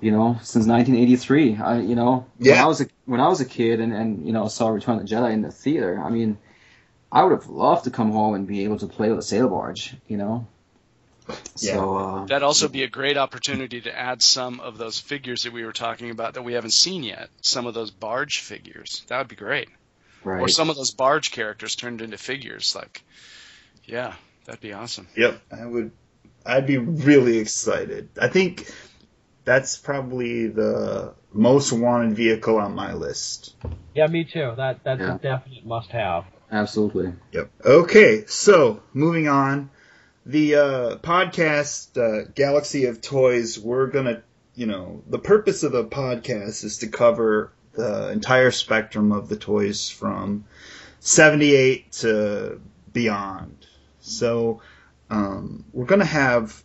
[0.00, 2.54] You know, since 1983, I, you know, yeah.
[2.54, 4.98] when I was a when I was a kid and, and you know saw Return
[4.98, 6.38] of the Jedi in the theater, I mean,
[7.10, 9.48] I would have loved to come home and be able to play with a sail
[9.48, 10.46] barge, you know.
[11.28, 11.74] Yeah.
[11.74, 15.52] So, uh, That'd also be a great opportunity to add some of those figures that
[15.52, 17.28] we were talking about that we haven't seen yet.
[17.40, 19.04] Some of those barge figures.
[19.08, 19.68] That would be great.
[20.24, 20.40] Right.
[20.40, 22.74] Or some of those barge characters turned into figures.
[22.74, 23.02] Like,
[23.84, 25.08] yeah, that'd be awesome.
[25.16, 25.92] Yep, I would.
[26.44, 28.08] I'd be really excited.
[28.20, 28.72] I think
[29.44, 33.54] that's probably the most wanted vehicle on my list.
[33.94, 34.52] Yeah, me too.
[34.56, 35.16] That that's yeah.
[35.16, 36.24] a definite must-have.
[36.50, 37.14] Absolutely.
[37.32, 37.50] Yep.
[37.64, 39.70] Okay, so moving on
[40.24, 44.22] the uh, podcast uh, Galaxy of Toys, we're gonna,
[44.54, 49.36] you know, the purpose of the podcast is to cover the entire spectrum of the
[49.36, 50.44] toys from
[51.00, 52.60] 78 to
[52.92, 53.66] beyond.
[54.00, 54.60] So
[55.10, 56.62] um, we're gonna have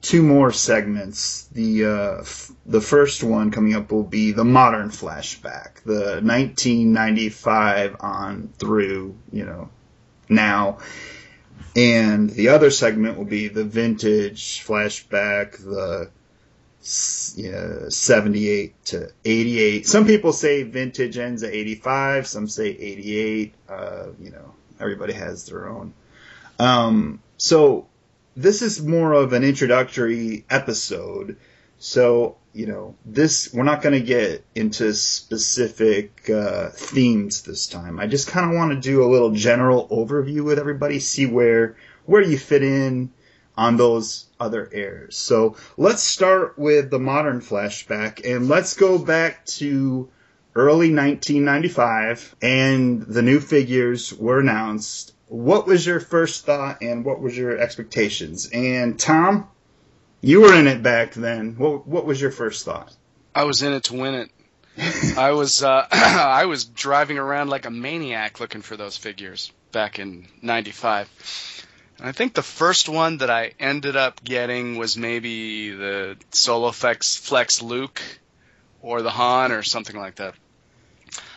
[0.00, 1.46] two more segments.
[1.52, 7.96] The uh, f- the first one coming up will be the modern flashback, the 1995
[8.00, 9.68] on through, you know,
[10.28, 10.78] now
[11.74, 16.10] and the other segment will be the vintage flashback, the
[17.36, 19.86] yeah, 78 to 88.
[19.86, 22.26] Some people say vintage ends at 85.
[22.26, 23.54] Some say 88.
[23.68, 25.94] Uh, you know, everybody has their own.
[26.58, 27.86] Um, so
[28.36, 31.36] this is more of an introductory episode.
[31.84, 37.98] So, you know, this, we're not going to get into specific, uh, themes this time.
[37.98, 41.76] I just kind of want to do a little general overview with everybody, see where,
[42.06, 43.10] where you fit in
[43.56, 45.16] on those other eras.
[45.16, 50.08] So let's start with the modern flashback and let's go back to
[50.54, 55.14] early 1995 and the new figures were announced.
[55.26, 58.48] What was your first thought and what was your expectations?
[58.52, 59.48] And Tom,
[60.22, 61.56] you were in it back then.
[61.56, 62.94] What what was your first thought?
[63.34, 64.30] I was in it to win it.
[65.18, 69.98] I was uh, I was driving around like a maniac looking for those figures back
[69.98, 71.08] in '95.
[72.00, 77.16] I think the first one that I ended up getting was maybe the Solo Flex,
[77.16, 78.02] Flex Luke
[78.80, 80.34] or the Han or something like that.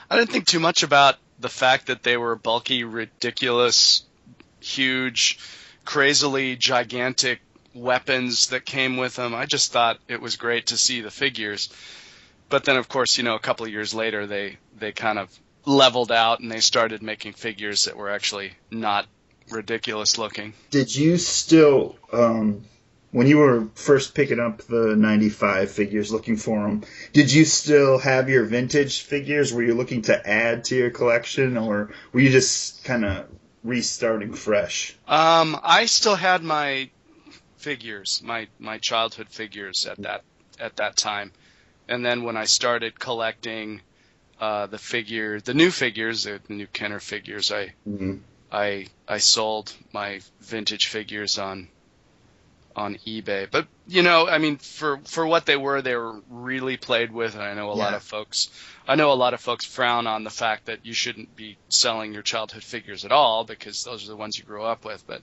[0.10, 4.04] I didn't think too much about the fact that they were bulky, ridiculous,
[4.60, 5.38] huge,
[5.84, 7.42] crazily gigantic
[7.76, 9.36] weapons that came with them.
[9.36, 11.70] I just thought it was great to see the figures.
[12.50, 15.30] But then, of course, you know, a couple of years later, they they kind of
[15.66, 19.08] leveled out and they started making figures that were actually not
[19.50, 20.54] ridiculous looking.
[20.70, 22.64] Did you still, um,
[23.12, 26.84] when you were first picking up the 95 figures looking for them,
[27.14, 29.54] did you still have your vintage figures?
[29.54, 33.28] Were you looking to add to your collection or were you just kind of
[33.64, 34.96] restarting fresh?
[35.08, 36.90] Um, I still had my
[37.66, 40.22] figures, my, my childhood figures at that,
[40.60, 41.32] at that time.
[41.88, 43.82] And then when I started collecting,
[44.40, 48.18] uh, the figure, the new figures, the new Kenner figures, I, mm-hmm.
[48.52, 51.68] I I sold my vintage figures on
[52.76, 53.50] on eBay.
[53.50, 57.36] But you know, I mean, for for what they were, they were really played with.
[57.36, 57.84] And I know a yeah.
[57.84, 58.50] lot of folks,
[58.88, 62.14] I know a lot of folks frown on the fact that you shouldn't be selling
[62.14, 65.06] your childhood figures at all because those are the ones you grew up with.
[65.08, 65.22] But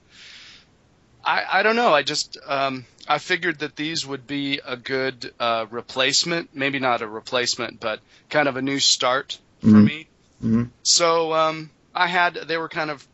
[1.25, 1.93] I I don't know.
[1.93, 6.55] I just um, I figured that these would be a good uh, replacement.
[6.55, 9.85] Maybe not a replacement, but kind of a new start for mm-hmm.
[9.85, 10.09] me.
[10.43, 10.63] Mm-hmm.
[10.83, 13.07] So um, I had they were kind of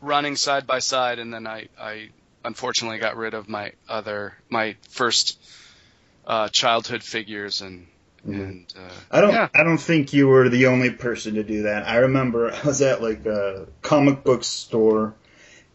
[0.00, 2.10] running side by side, and then I, I
[2.44, 5.38] unfortunately got rid of my other my first
[6.26, 7.86] uh, childhood figures and
[8.26, 8.40] mm-hmm.
[8.40, 9.48] and uh, I don't yeah.
[9.54, 11.86] I don't think you were the only person to do that.
[11.88, 15.14] I remember I was at like a comic book store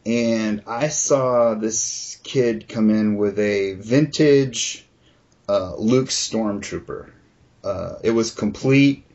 [0.05, 4.85] and I saw this kid come in with a vintage
[5.47, 7.11] uh, Luke Stormtrooper.
[7.63, 9.05] Uh, it was complete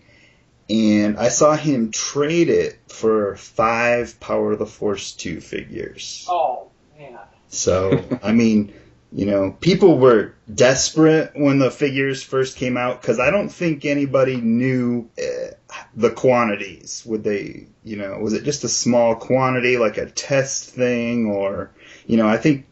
[0.68, 6.26] and I saw him trade it for five Power of the Force 2 figures.
[6.28, 7.18] Oh, man.
[7.48, 8.72] So, I mean,
[9.12, 13.84] you know, people were desperate when the figures first came out because I don't think
[13.84, 15.52] anybody knew uh,
[15.96, 17.02] the quantities.
[17.06, 21.70] Would they, you know, was it just a small quantity, like a test thing, or,
[22.06, 22.66] you know, I think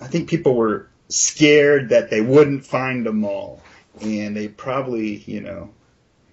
[0.00, 3.62] I think people were scared that they wouldn't find them all,
[4.00, 5.70] and they probably, you know,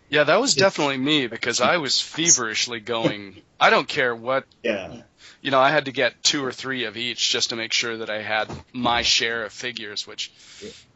[0.09, 3.41] yeah, that was definitely me because I was feverishly going.
[3.59, 4.45] I don't care what.
[4.63, 5.01] Yeah.
[5.41, 7.97] You know, I had to get two or three of each just to make sure
[7.97, 10.31] that I had my share of figures, which.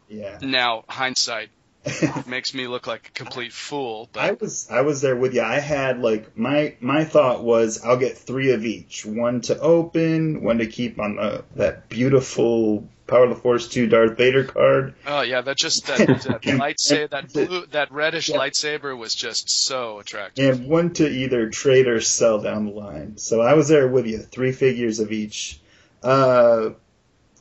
[0.10, 0.38] Yeah.
[0.42, 1.50] Now hindsight
[2.28, 4.10] makes me look like a complete fool.
[4.14, 4.24] But.
[4.24, 5.42] I was I was there with you.
[5.42, 10.44] I had like my my thought was I'll get three of each, one to open,
[10.44, 14.96] one to keep on the that beautiful Power of the Force 2 Darth Vader card.
[15.06, 18.38] Oh yeah, that just that, that lightsaber, that blue, that reddish yeah.
[18.38, 20.60] lightsaber was just so attractive.
[20.60, 23.18] And one to either trade or sell down the line.
[23.18, 25.60] So I was there with you, three figures of each.
[26.02, 26.72] Uh,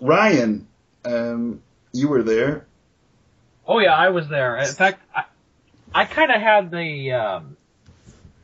[0.00, 0.66] Ryan,
[1.04, 2.66] um, you were there.
[3.66, 4.56] Oh yeah, I was there.
[4.56, 5.24] In fact, I,
[5.94, 7.56] I kind of had the um,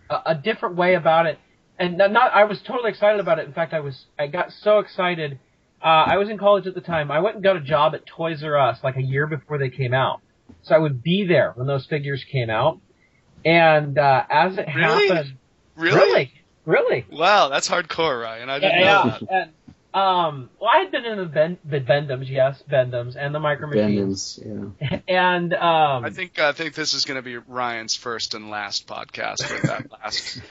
[0.08, 1.38] a, a different way about it,
[1.78, 2.32] and not.
[2.32, 3.46] I was totally excited about it.
[3.46, 4.06] In fact, I was.
[4.18, 5.38] I got so excited
[5.80, 7.10] uh, I was in college at the time.
[7.10, 9.70] I went and got a job at Toys R Us like a year before they
[9.70, 10.20] came out.
[10.62, 12.80] So I would be there when those figures came out.
[13.44, 15.08] And uh, as it really?
[15.08, 15.36] happened,
[15.76, 16.32] really, really,
[16.64, 18.50] really, wow, that's hardcore, Ryan.
[18.50, 19.42] I didn't yeah, know yeah.
[19.42, 19.52] And,
[19.94, 23.68] um, well, I had been in the, ben- the Bend-Ems, yes, Bend-Ems, and the Micro
[23.68, 24.38] Machines.
[24.44, 25.00] yeah.
[25.08, 28.86] And um, I think I think this is going to be Ryan's first and last
[28.86, 30.42] podcast with that last.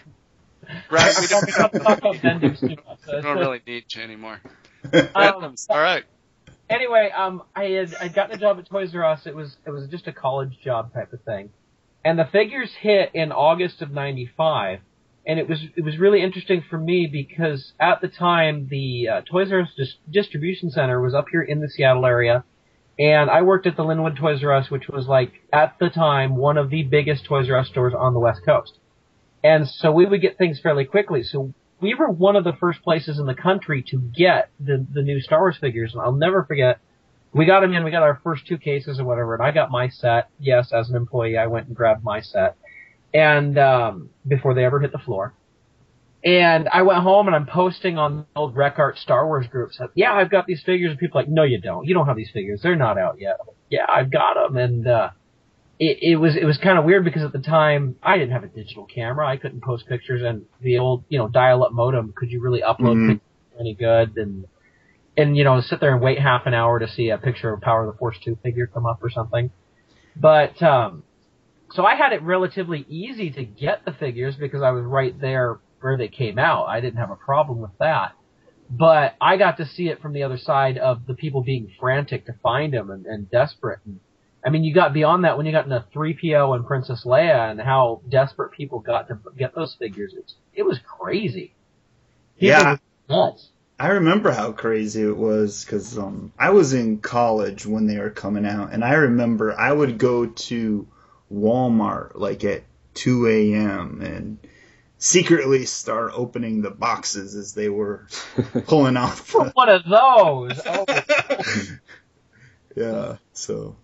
[0.90, 3.00] right, we don't, talk about Bend-Ems too much.
[3.06, 4.42] So don't really need to anymore.
[4.94, 6.06] Um, all right.
[6.70, 9.26] Anyway, um, I had I got the job at Toys R Us.
[9.26, 11.50] It was it was just a college job type of thing,
[12.06, 14.80] and the figures hit in August of '95,
[15.28, 19.22] and it was it was really interesting for me because at the time the uh,
[19.30, 22.46] Toys R Us dis- distribution center was up here in the Seattle area,
[23.00, 26.36] And I worked at the Lynnwood Toys R Us, which was like, at the time,
[26.36, 28.80] one of the biggest Toys R Us stores on the West Coast.
[29.44, 31.24] And so we would get things fairly quickly.
[31.24, 35.04] So we were one of the first places in the country to get the, the
[35.04, 35.94] new Star Wars figures.
[35.94, 36.80] And I'll never forget,
[37.34, 39.70] we got them in, we got our first two cases or whatever, and I got
[39.70, 40.30] my set.
[40.40, 42.58] Yes, as an employee, I went and grabbed my set.
[43.14, 45.34] And, um, before they ever hit the floor.
[46.24, 49.80] And I went home and I'm posting on the old Rec Art Star Wars groups.
[49.96, 50.92] Yeah, I've got these figures.
[50.92, 51.86] And people are like, no, you don't.
[51.86, 52.60] You don't have these figures.
[52.62, 53.38] They're not out yet.
[53.46, 54.58] Like, yeah, I've got them.
[54.58, 55.12] And, uh,
[55.80, 58.44] it, it was, it was kind of weird because at the time I didn't have
[58.44, 59.28] a digital camera.
[59.28, 62.14] I couldn't post pictures and the old, you know, dial up modem.
[62.16, 63.10] Could you really upload mm-hmm.
[63.12, 64.18] pictures any good?
[64.18, 64.48] And,
[65.16, 67.62] and, you know, sit there and wait half an hour to see a picture of
[67.62, 69.52] Power of the Force 2 figure come up or something.
[70.16, 71.04] But, um,
[71.78, 75.60] so I had it relatively easy to get the figures because I was right there
[75.80, 76.66] where they came out.
[76.66, 78.14] I didn't have a problem with that.
[78.68, 82.26] But I got to see it from the other side of the people being frantic
[82.26, 83.78] to find them and, and desperate.
[83.86, 84.00] And,
[84.44, 87.62] I mean, you got beyond that when you got into 3PO and Princess Leia and
[87.62, 90.16] how desperate people got to get those figures.
[90.18, 91.54] It's, it was crazy.
[92.40, 92.78] People yeah.
[93.08, 93.50] nuts.
[93.80, 98.10] I remember how crazy it was because um, I was in college when they were
[98.10, 100.88] coming out, and I remember I would go to
[101.34, 102.64] Walmart like at
[102.96, 104.02] 2 a.m.
[104.02, 104.40] and
[104.98, 108.08] secretly start opening the boxes as they were
[108.68, 109.32] pulling off.
[109.32, 109.52] The...
[109.54, 110.62] One of those.
[110.66, 110.86] Oh.
[112.76, 113.18] yeah.
[113.34, 113.76] So.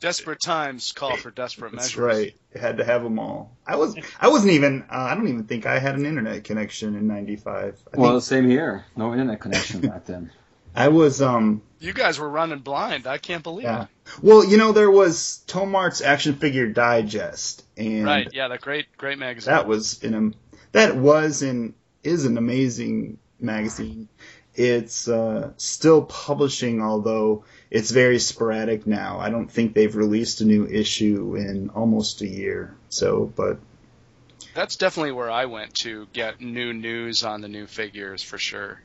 [0.00, 1.98] Desperate times call for desperate That's measures.
[1.98, 2.36] right.
[2.54, 3.56] had to have them all.
[3.66, 3.96] I was.
[4.20, 4.82] I wasn't even.
[4.82, 7.82] Uh, I don't even think I had an internet connection in '95.
[7.94, 8.84] Well, think, same here.
[8.94, 10.30] No internet connection back then.
[10.76, 11.20] I was.
[11.20, 11.62] Um.
[11.80, 13.08] You guys were running blind.
[13.08, 13.82] I can't believe yeah.
[13.82, 13.88] it.
[14.22, 19.18] Well, you know, there was Tomart's Action Figure Digest, and right, yeah, that great, great
[19.18, 19.52] magazine.
[19.52, 20.30] That was in a
[20.72, 24.08] that was and is an amazing magazine.
[24.54, 29.20] It's uh, still publishing, although it's very sporadic now.
[29.20, 32.74] I don't think they've released a new issue in almost a year.
[32.88, 33.58] So, but
[34.54, 38.80] that's definitely where I went to get new news on the new figures for sure.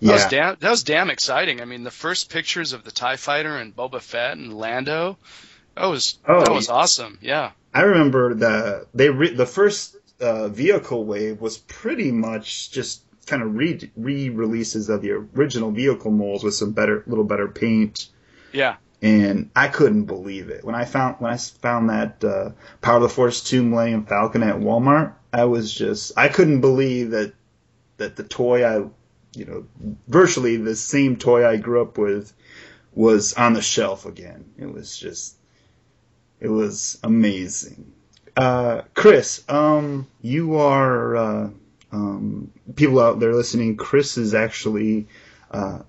[0.00, 0.08] Yeah.
[0.08, 1.60] That was damn, that was damn exciting.
[1.60, 5.18] I mean, the first pictures of the Tie Fighter and Boba Fett and Lando,
[5.74, 7.18] that was oh, that was awesome.
[7.20, 7.52] Yeah.
[7.74, 13.42] I remember the they re, the first uh, vehicle wave was pretty much just kind
[13.42, 18.08] of re re-releases of the original vehicle molds with some better, little better paint.
[18.52, 18.76] Yeah.
[19.00, 23.02] And I couldn't believe it when I found when I found that uh, Power of
[23.02, 25.14] the Force two Millennium Falcon at Walmart.
[25.32, 27.32] I was just I couldn't believe that
[27.98, 28.88] that the toy I
[29.38, 29.66] you know
[30.06, 32.32] virtually the same toy I grew up with
[32.92, 34.52] was on the shelf again.
[34.58, 35.36] It was just
[36.40, 37.92] it was amazing.
[38.36, 41.50] Uh, Chris, um, you are uh,
[41.90, 43.76] um, people out there listening.
[43.76, 45.08] Chris is actually
[45.50, 45.80] uh,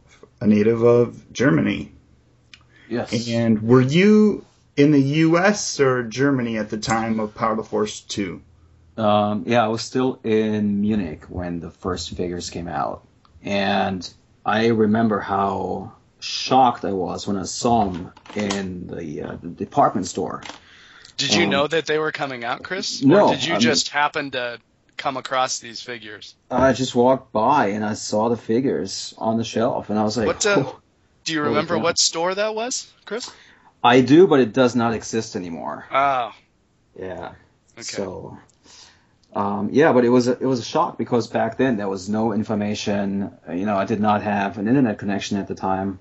[0.42, 1.92] a native of Germany.
[2.90, 3.30] Yes.
[3.30, 5.80] And were you in the U.S.
[5.80, 8.42] or Germany at the time of Power of the Force Two?
[8.98, 13.06] Um, yeah, I was still in Munich when the first figures came out,
[13.44, 14.12] and
[14.46, 20.08] I remember how shocked I was when I saw them in the, uh, the department
[20.08, 20.44] store.
[21.18, 23.02] Did you um, know that they were coming out, Chris?
[23.02, 23.28] No.
[23.28, 24.60] Or did you I just mean, happen to
[24.98, 26.36] come across these figures?
[26.50, 30.18] I just walked by and I saw the figures on the shelf, and I was
[30.18, 30.80] like, what, uh, oh,
[31.26, 33.32] Do you remember what store that was, Chris?
[33.84, 35.86] I do, but it does not exist anymore.
[35.92, 36.34] Oh.
[36.98, 37.34] Yeah.
[37.78, 37.84] Okay.
[37.84, 38.38] So.
[39.34, 42.10] Um, yeah, but it was a, it was a shock because back then there was
[42.10, 43.32] no information.
[43.48, 46.00] You know, I did not have an internet connection at the time,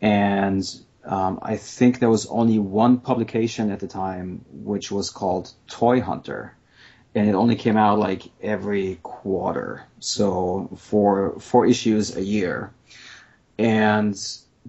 [0.00, 0.64] and
[1.04, 6.00] um, I think there was only one publication at the time, which was called Toy
[6.00, 6.54] Hunter,
[7.14, 12.72] and it only came out like every quarter, so for four issues a year.
[13.58, 14.16] And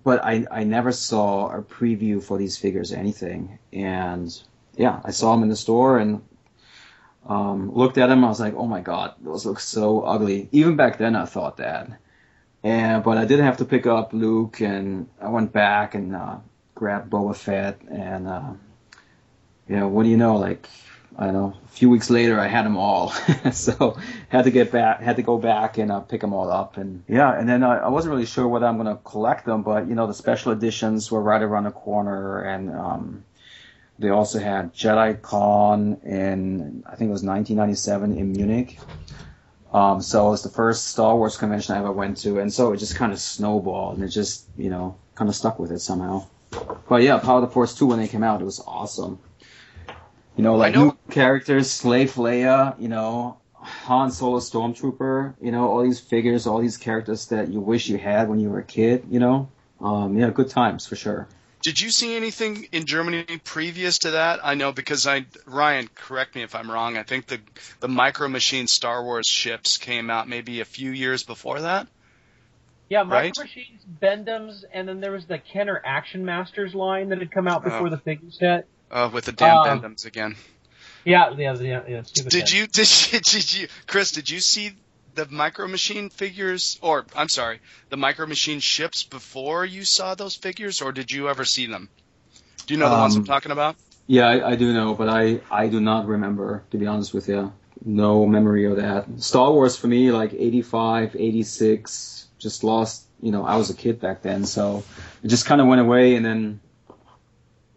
[0.04, 4.36] but I I never saw a preview for these figures or anything, and
[4.76, 6.22] yeah, I saw them in the store and
[7.30, 8.26] um, looked at them.
[8.26, 10.50] I was like, oh my god, those look so ugly.
[10.52, 11.90] Even back then, I thought that.
[12.64, 16.38] And but I did have to pick up Luke, and I went back and uh,
[16.76, 18.54] grabbed Boba Fett, and uh,
[19.70, 20.36] you know, what do you know?
[20.36, 20.68] Like
[21.18, 21.54] I don't know.
[21.64, 23.10] A few weeks later, I had them all,
[23.52, 23.98] so
[24.30, 27.04] had to get back, had to go back and uh, pick them all up, and
[27.08, 27.38] yeah.
[27.38, 29.96] And then I, I wasn't really sure whether I'm going to collect them, but you
[29.96, 33.24] know, the special editions were right around the corner, and um,
[34.00, 38.80] they also had Jedi Con in I think it was 1997 in Munich.
[39.72, 42.74] Um, so it was the first Star Wars convention I ever went to, and so
[42.74, 45.80] it just kind of snowballed, and it just, you know, kind of stuck with it
[45.80, 46.26] somehow.
[46.88, 49.20] But yeah, Power of the Force 2 when they came out, it was awesome.
[50.36, 50.86] You know, like know.
[50.86, 56.60] new characters, Slave Leia, you know, Han Solo Stormtrooper, you know, all these figures, all
[56.60, 59.50] these characters that you wish you had when you were a kid, you know.
[59.82, 61.28] um, yeah, good times for sure.
[61.62, 64.40] Did you see anything in Germany previous to that?
[64.44, 66.98] I know because I Ryan, correct me if I'm wrong.
[66.98, 67.40] I think the
[67.82, 71.88] the Micro Machine Star Wars ships came out maybe a few years before that.
[72.90, 73.38] Yeah, Micro right?
[73.38, 77.64] Machines, Bend-Ems, and then there was the Kenner Action Masters line that had come out
[77.64, 77.90] before oh.
[77.90, 78.66] the figure set.
[78.90, 80.36] Oh, with the damn um, Bend-Ems again.
[81.06, 81.82] Yeah, yeah, yeah.
[81.88, 84.12] yeah did you did you, did you Chris?
[84.12, 84.72] Did you see
[85.16, 90.36] the Micro Machine figures, or I'm sorry, the Micro Machine ships before you saw those
[90.36, 91.90] figures, or did you ever see them?
[92.66, 93.76] Do you know the um, ones I'm um, talking about?
[94.08, 97.30] Yeah, I, I, do know, but I I do not remember to be honest with
[97.30, 97.54] you.
[97.84, 99.06] No memory of that.
[99.22, 103.06] Star Wars for me, like 85, 86, just lost.
[103.22, 104.84] You know, I was a kid back then, so
[105.24, 106.60] it just kind of went away, and then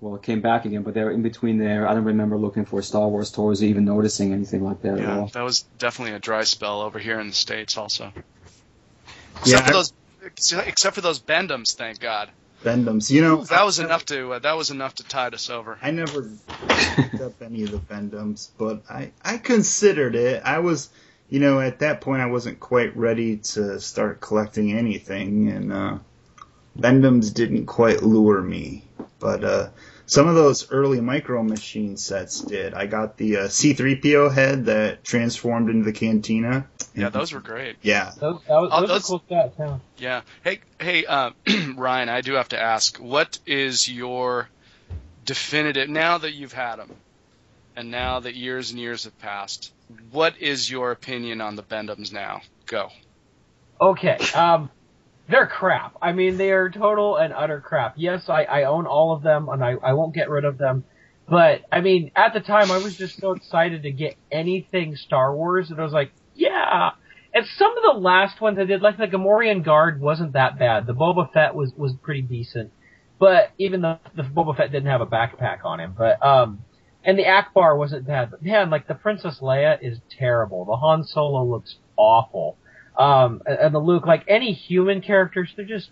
[0.02, 1.86] well, it came back again, but they were in between there.
[1.86, 5.08] I don't remember looking for Star Wars toys or even noticing anything like that at
[5.08, 5.26] all.
[5.26, 8.12] yeah, that was definitely a dry spell over here in the states, also.
[9.38, 9.92] Except yeah, for those,
[10.66, 12.30] except for those Bend-Ems, thank God.
[12.64, 13.44] Bend-Ems, you know.
[13.44, 15.78] That was I, enough to uh, that was enough to tide us over.
[15.80, 16.28] I never
[16.96, 20.42] picked up any of the Bend-Ems, but I I considered it.
[20.44, 20.88] I was,
[21.30, 25.98] you know, at that point I wasn't quite ready to start collecting anything, and uh,
[26.74, 28.84] Bend-Ems didn't quite lure me.
[29.20, 29.68] But uh,
[30.12, 32.74] some of those early micro machine sets did.
[32.74, 36.66] I got the uh, C3PO head that transformed into the cantina.
[36.94, 37.76] Yeah, those were great.
[37.80, 39.54] Yeah, those, that was, those, those cool sets.
[39.58, 39.78] Yeah.
[39.96, 40.20] Yeah.
[40.44, 41.30] Hey, hey, uh,
[41.76, 44.50] Ryan, I do have to ask, what is your
[45.24, 46.94] definitive now that you've had them,
[47.74, 49.72] and now that years and years have passed?
[50.10, 52.42] What is your opinion on the Bend-Ems now?
[52.66, 52.90] Go.
[53.80, 54.18] Okay.
[54.34, 54.68] Um,
[55.28, 55.96] they're crap.
[56.02, 57.94] I mean, they are total and utter crap.
[57.96, 60.84] Yes, I, I own all of them and I, I won't get rid of them.
[61.28, 65.34] But, I mean, at the time I was just so excited to get anything Star
[65.34, 66.90] Wars and I was like, yeah.
[67.32, 70.86] And some of the last ones I did, like the Gamorrean Guard wasn't that bad.
[70.86, 72.72] The Boba Fett was, was pretty decent.
[73.18, 76.64] But even though the Boba Fett didn't have a backpack on him, but, um,
[77.04, 80.64] and the Ackbar wasn't bad, but man, like the Princess Leia is terrible.
[80.64, 82.56] The Han Solo looks awful.
[82.96, 85.90] Um, and the Luke, like any human characters, they're just,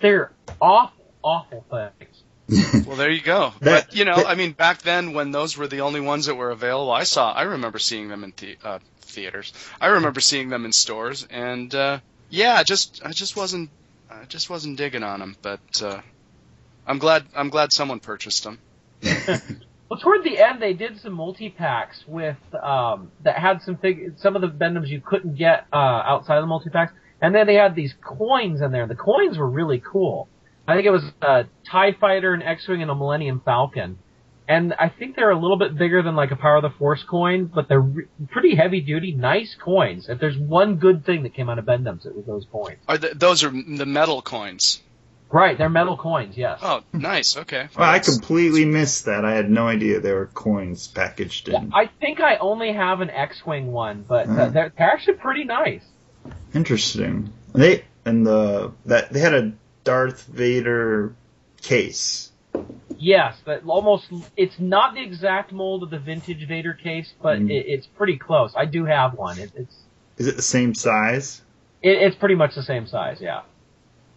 [0.00, 2.22] they're awful, awful things.
[2.86, 3.52] well, there you go.
[3.60, 6.26] That, but you know, that, I mean, back then when those were the only ones
[6.26, 8.78] that were available, I saw, I remember seeing them in the, uh,
[9.10, 9.52] theaters.
[9.80, 13.70] I remember seeing them in stores, and uh, yeah, just I just wasn't,
[14.10, 15.36] I just wasn't digging on them.
[15.42, 16.00] But uh,
[16.86, 18.58] I'm glad, I'm glad someone purchased them.
[19.90, 24.14] Well, toward the end, they did some multi packs with um, that had some fig-
[24.18, 27.48] some of the Bend-Ems you couldn't get uh, outside of the multi packs, and then
[27.48, 28.86] they had these coins in there.
[28.86, 30.28] The coins were really cool.
[30.68, 33.98] I think it was a Tie Fighter, an X-wing, and a Millennium Falcon.
[34.46, 37.02] And I think they're a little bit bigger than like a Power of the Force
[37.02, 40.08] coin, but they're re- pretty heavy duty, nice coins.
[40.08, 42.78] If there's one good thing that came out of Bend-Ems, it was those coins.
[42.86, 44.82] Are the, those are the metal coins?
[45.32, 46.36] Right, they're metal coins.
[46.36, 46.58] Yes.
[46.60, 47.36] Oh, nice.
[47.36, 47.68] Okay.
[47.78, 49.24] Well, I completely missed that.
[49.24, 51.54] I had no idea there were coins packaged in.
[51.54, 55.44] Yeah, I think I only have an X-wing one, but uh, they're, they're actually pretty
[55.44, 55.84] nice.
[56.52, 57.32] Interesting.
[57.54, 59.52] They and the that they had a
[59.84, 61.14] Darth Vader
[61.62, 62.32] case.
[62.98, 67.50] Yes, but almost it's not the exact mold of the vintage Vader case, but mm.
[67.50, 68.52] it, it's pretty close.
[68.56, 69.38] I do have one.
[69.38, 69.76] It, it's.
[70.18, 71.40] Is it the same size?
[71.82, 73.18] It, it's pretty much the same size.
[73.20, 73.42] Yeah.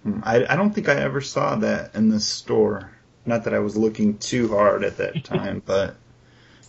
[0.03, 2.91] Hmm, I, I don't think I ever saw that in the store.
[3.25, 5.95] Not that I was looking too hard at that time, but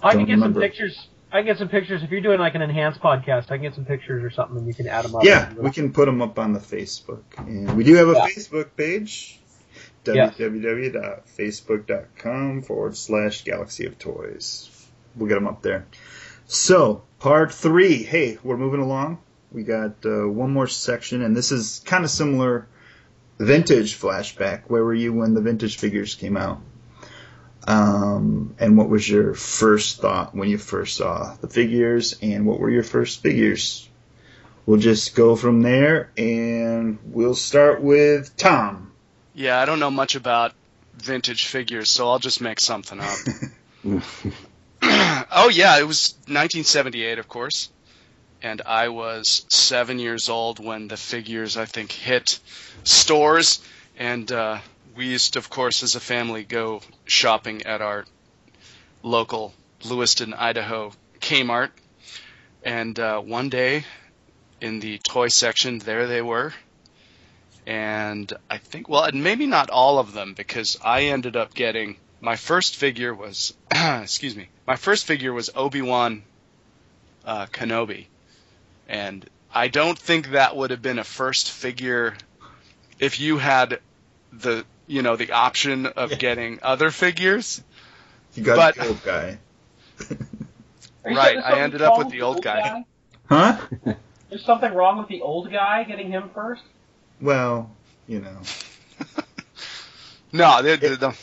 [0.02, 0.60] I can get remember.
[0.60, 1.08] some pictures.
[1.32, 3.46] I can get some pictures if you're doing like an enhanced podcast.
[3.46, 5.24] I can get some pictures or something, and you can add them up.
[5.24, 8.28] Yeah, we can put them up on the Facebook, and we do have a yeah.
[8.28, 9.40] Facebook page.
[10.04, 14.70] www.facebook.com forward slash Galaxy of Toys.
[15.16, 15.86] We'll get them up there.
[16.46, 18.04] So, part three.
[18.04, 19.18] Hey, we're moving along.
[19.50, 22.68] We got uh, one more section, and this is kind of similar
[23.38, 24.62] vintage flashback.
[24.68, 26.60] Where were you when the vintage figures came out?
[27.66, 32.60] Um, and what was your first thought when you first saw the figures, and what
[32.60, 33.88] were your first figures?
[34.66, 38.92] We'll just go from there, and we'll start with Tom.
[39.34, 40.52] Yeah, I don't know much about
[40.94, 43.18] vintage figures, so I'll just make something up.
[44.82, 47.70] oh yeah, it was 1978, of course
[48.44, 52.38] and I was seven years old when the figures I think hit
[52.84, 53.62] stores,
[53.96, 54.58] and uh,
[54.94, 58.04] we used to, of course, as a family, go shopping at our
[59.02, 61.70] local Lewiston, Idaho Kmart.
[62.62, 63.84] And uh, one day,
[64.60, 66.52] in the toy section, there they were.
[67.66, 71.96] And I think, well, and maybe not all of them, because I ended up getting
[72.20, 76.22] my first figure was, excuse me, my first figure was Obi Wan
[77.24, 78.06] uh, Kenobi,
[78.88, 82.14] and I don't think that would have been a first figure
[82.98, 83.80] if you had
[84.32, 86.16] the you know the option of yeah.
[86.16, 87.62] getting other figures.
[88.34, 89.38] You got but, the old guy.
[91.04, 92.60] right, I ended up with the old, old guy.
[92.60, 92.84] guy.
[93.28, 93.94] Huh?
[94.28, 96.62] There's something wrong with the old guy getting him first.
[97.20, 97.70] Well,
[98.08, 98.38] you know.
[100.32, 101.14] no, they're, they're, they're,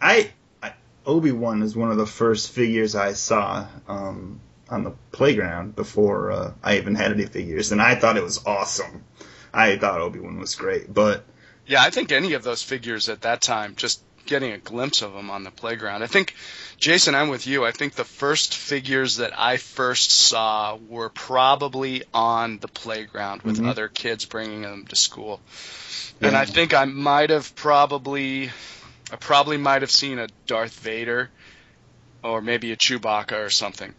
[0.00, 0.30] I,
[0.62, 0.72] I
[1.04, 6.32] Obi Wan is one of the first figures I saw um, on the playground before
[6.32, 9.04] uh, I even had any figures, and I thought it was awesome.
[9.52, 11.24] I thought Obi Wan was great, but
[11.66, 15.12] yeah, I think any of those figures at that time, just getting a glimpse of
[15.12, 16.02] them on the playground.
[16.02, 16.34] I think,
[16.78, 17.64] Jason, I'm with you.
[17.64, 23.56] I think the first figures that I first saw were probably on the playground with
[23.56, 23.68] mm-hmm.
[23.68, 25.40] other kids bringing them to school.
[26.20, 26.28] Yeah.
[26.28, 28.50] And I think I might have probably,
[29.12, 31.30] I probably might have seen a Darth Vader
[32.22, 33.94] or maybe a Chewbacca or something.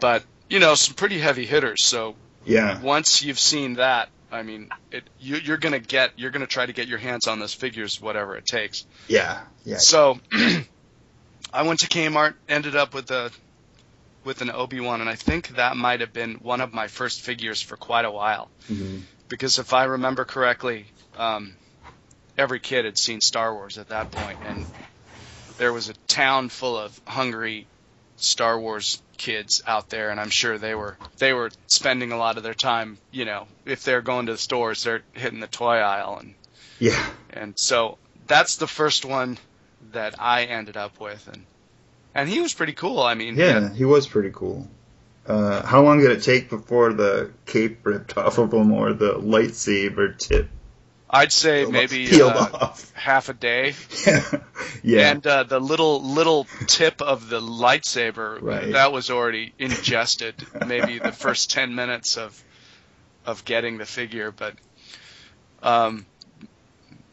[0.00, 1.84] But, you know, some pretty heavy hitters.
[1.84, 2.80] So yeah.
[2.80, 6.72] once you've seen that, I mean, it, you, you're gonna get, you're gonna try to
[6.72, 8.84] get your hands on those figures, whatever it takes.
[9.06, 9.76] Yeah, yeah.
[9.76, 10.18] So,
[11.52, 13.30] I went to Kmart, ended up with a,
[14.24, 17.20] with an Obi Wan, and I think that might have been one of my first
[17.20, 18.50] figures for quite a while.
[18.68, 19.00] Mm-hmm.
[19.28, 21.54] Because if I remember correctly, um,
[22.36, 24.66] every kid had seen Star Wars at that point, and
[25.58, 27.66] there was a town full of hungry
[28.16, 32.36] Star Wars kids out there, and I'm sure they were they were spending a lot
[32.36, 32.98] of their time.
[33.10, 36.34] You know, if they're going to the stores, they're hitting the toy aisle, and
[36.78, 39.38] yeah, and so that's the first one
[39.92, 41.44] that I ended up with, and
[42.14, 43.00] and he was pretty cool.
[43.00, 44.68] I mean, yeah, he, was pretty cool.
[45.26, 49.14] Uh, how long did it take before the cape ripped off of him or the
[49.14, 50.48] lightsaber tip
[51.14, 53.74] I'd say maybe uh, half a day.
[54.82, 55.12] yeah.
[55.12, 58.72] And uh, the little little tip of the lightsaber right.
[58.72, 60.34] that was already ingested.
[60.66, 62.42] maybe the first ten minutes of
[63.24, 64.54] of getting the figure, but
[65.62, 66.04] um,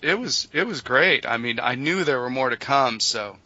[0.02, 1.28] it was it was great.
[1.28, 3.38] I mean, I knew there were more to come, so.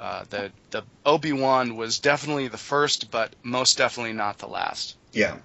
[0.00, 4.96] Uh, the the Obi Wan was definitely the first, but most definitely not the last.
[5.12, 5.36] Yeah,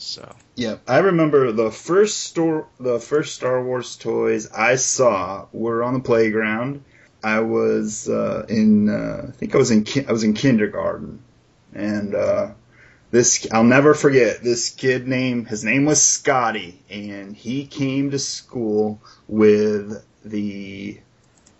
[0.00, 5.82] so yeah, I remember the first store, the first Star Wars toys I saw were
[5.82, 6.84] on the playground.
[7.22, 11.22] I was uh, in, uh, I think I was in, ki- I was in kindergarten,
[11.74, 12.50] and uh,
[13.10, 14.42] this I'll never forget.
[14.42, 20.98] This kid name, his name was Scotty, and he came to school with the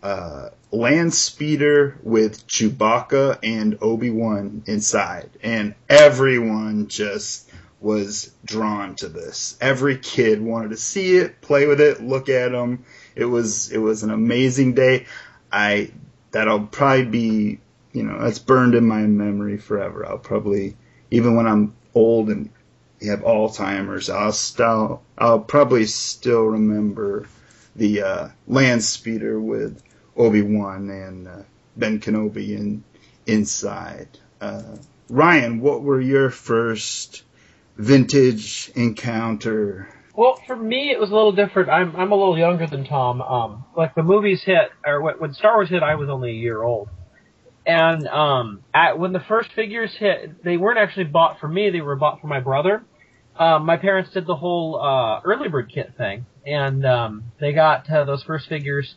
[0.02, 7.49] uh, land speeder with Chewbacca and Obi Wan inside, and everyone just
[7.80, 9.56] was drawn to this.
[9.60, 12.84] Every kid wanted to see it, play with it, look at them.
[13.16, 15.06] It was it was an amazing day.
[15.50, 15.90] I
[16.30, 17.60] that'll probably be
[17.92, 20.06] you know that's burned in my memory forever.
[20.06, 20.76] I'll probably
[21.10, 22.50] even when I'm old and
[23.02, 27.26] have Alzheimer's, I'll still I'll probably still remember
[27.74, 29.82] the uh, land speeder with
[30.16, 31.42] Obi Wan and uh,
[31.76, 32.84] Ben Kenobi in
[33.26, 34.18] inside.
[34.40, 34.76] Uh,
[35.08, 37.22] Ryan, what were your first
[37.80, 39.88] vintage encounter?
[40.14, 41.70] Well, for me, it was a little different.
[41.70, 43.22] I'm I'm a little younger than Tom.
[43.22, 46.62] Um, like the movies hit, or when Star Wars hit, I was only a year
[46.62, 46.88] old.
[47.66, 51.80] And um, at, when the first figures hit, they weren't actually bought for me; they
[51.80, 52.82] were bought for my brother.
[53.36, 57.88] Um, my parents did the whole uh, early bird kit thing, and um, they got
[57.88, 58.96] uh, those first figures.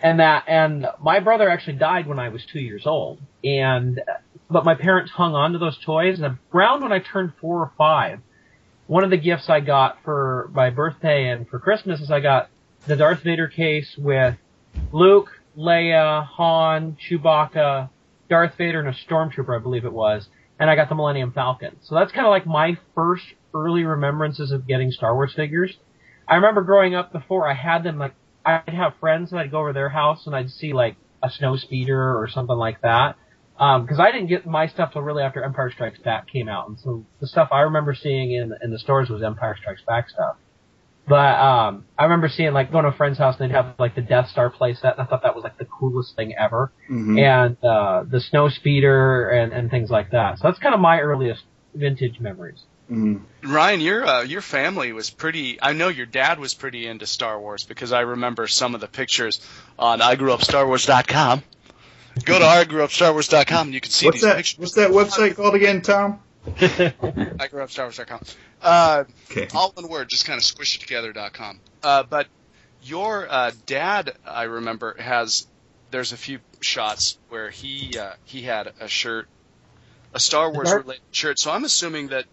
[0.00, 4.00] And that, and my brother actually died when I was two years old, and
[4.50, 6.20] but my parents hung on to those toys.
[6.20, 8.20] And around when I turned four or five,
[8.86, 12.48] one of the gifts I got for my birthday and for Christmas is I got
[12.86, 14.36] the Darth Vader case with
[14.92, 17.90] Luke, Leia, Han, Chewbacca,
[18.30, 20.28] Darth Vader, and a stormtrooper, I believe it was.
[20.58, 21.76] And I got the Millennium Falcon.
[21.82, 23.24] So that's kind of like my first
[23.54, 25.76] early remembrances of getting Star Wars figures.
[26.26, 29.60] I remember growing up before I had them, like, I'd have friends and I'd go
[29.60, 33.16] over their house and I'd see like a snow speeder or something like that.
[33.58, 36.68] Um, cause I didn't get my stuff till really after Empire Strikes Back came out.
[36.68, 40.08] And so the stuff I remember seeing in, in the stores was Empire Strikes Back
[40.08, 40.36] stuff.
[41.08, 43.94] But, um, I remember seeing like going to a friend's house and they'd have like
[43.94, 46.70] the Death Star playset and I thought that was like the coolest thing ever.
[46.88, 47.18] Mm-hmm.
[47.18, 50.38] And, uh, the snow speeder and, and things like that.
[50.38, 51.42] So that's kind of my earliest
[51.74, 52.62] vintage memories.
[52.90, 53.52] Mm-hmm.
[53.52, 55.60] Ryan, your uh, your family was pretty.
[55.60, 58.88] I know your dad was pretty into Star Wars because I remember some of the
[58.88, 59.46] pictures
[59.78, 61.42] on igrewupstarwars.com
[62.24, 64.58] Go to igrewupstarwars.com and you can see what's these that, pictures.
[64.58, 66.20] What's that website called again, Tom?
[66.46, 68.20] igrewupstarwars.com.
[68.62, 69.48] Uh, okay.
[69.54, 71.60] All one word, just kind of squish it together.com.
[71.82, 72.26] Uh, but
[72.82, 75.46] your uh, dad, I remember, has
[75.90, 79.28] there's a few shots where he uh, he had a shirt,
[80.14, 81.38] a Star Wars related shirt.
[81.38, 82.24] So I'm assuming that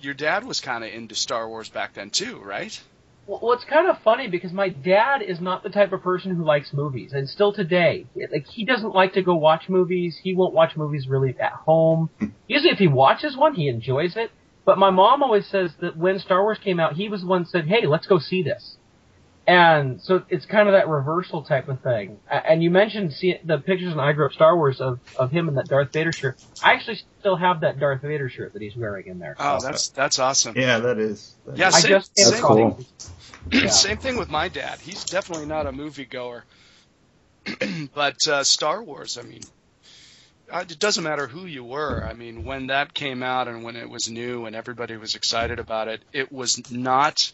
[0.00, 2.78] your dad was kind of into Star Wars back then too, right?
[3.26, 6.44] Well, it's kind of funny because my dad is not the type of person who
[6.44, 10.18] likes movies, and still today, like he doesn't like to go watch movies.
[10.22, 12.10] He won't watch movies really at home.
[12.46, 14.30] Usually, if he watches one, he enjoys it.
[14.64, 17.42] But my mom always says that when Star Wars came out, he was the one
[17.42, 18.76] who said, "Hey, let's go see this."
[19.46, 22.18] And so it's kind of that reversal type of thing.
[22.28, 25.48] And you mentioned see, the pictures in I Grew Up Star Wars of, of him
[25.48, 26.36] in that Darth Vader shirt.
[26.64, 29.36] I actually still have that Darth Vader shirt that he's wearing in there.
[29.38, 30.56] Oh, that's that's awesome.
[30.56, 31.36] Yeah, that is.
[31.46, 31.80] That yeah, is.
[31.80, 32.80] same, just That's cool.
[33.52, 33.66] Yeah.
[33.70, 34.80] same thing with my dad.
[34.80, 36.42] He's definitely not a moviegoer.
[37.94, 39.42] but uh, Star Wars, I mean,
[40.52, 42.04] it doesn't matter who you were.
[42.04, 45.58] I mean, when that came out and when it was new and everybody was excited
[45.58, 47.32] about it, it was not.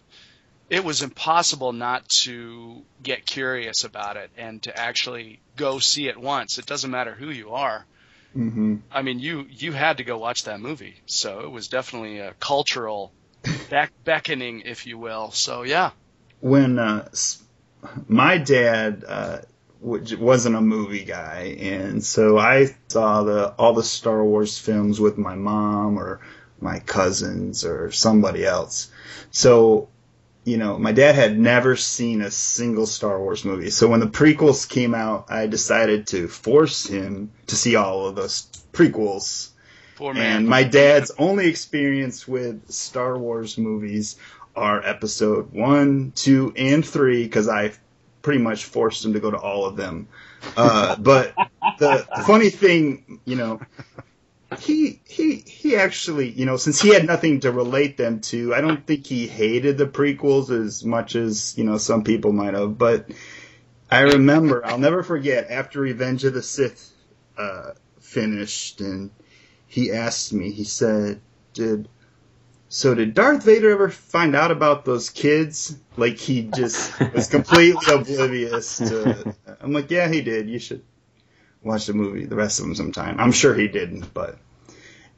[0.70, 6.16] It was impossible not to get curious about it and to actually go see it
[6.18, 6.58] once.
[6.58, 7.86] It doesn't matter who you are.
[8.34, 12.18] hmm I mean, you you had to go watch that movie, so it was definitely
[12.20, 13.14] a cultural
[13.70, 15.30] back beckoning, if you will.
[15.32, 15.90] So yeah,
[16.42, 17.08] When uh,
[18.08, 19.38] my dad uh,
[19.80, 25.16] wasn't a movie guy, and so I saw the all the Star Wars films with
[25.18, 26.20] my mom or
[26.60, 28.90] my cousins or somebody else.
[29.30, 29.88] So
[30.44, 33.70] you know, my dad had never seen a single Star Wars movie.
[33.70, 38.16] So when the prequels came out, I decided to force him to see all of
[38.16, 39.50] those prequels.
[39.94, 40.38] poor man.
[40.38, 44.16] And my dad's only experience with Star Wars movies
[44.54, 47.72] are episode one, two, and three, because I
[48.22, 50.08] pretty much forced him to go to all of them.
[50.56, 51.34] Uh, but
[51.78, 53.60] the funny thing, you know,
[54.58, 58.60] he he he actually, you know, since he had nothing to relate them to, I
[58.60, 62.76] don't think he hated the prequels as much as you know some people might have.
[62.76, 63.10] But
[63.90, 66.90] I remember, I'll never forget after Revenge of the Sith
[67.38, 69.10] uh, finished, and
[69.66, 71.20] he asked me, he said,
[71.54, 71.88] "Did
[72.72, 75.76] so did Darth Vader ever find out about those kids?
[75.98, 80.48] Like he just was completely oblivious to." I'm like, "Yeah, he did.
[80.48, 80.82] You should
[81.62, 84.38] watch the movie, the rest of them sometime." I'm sure he didn't, but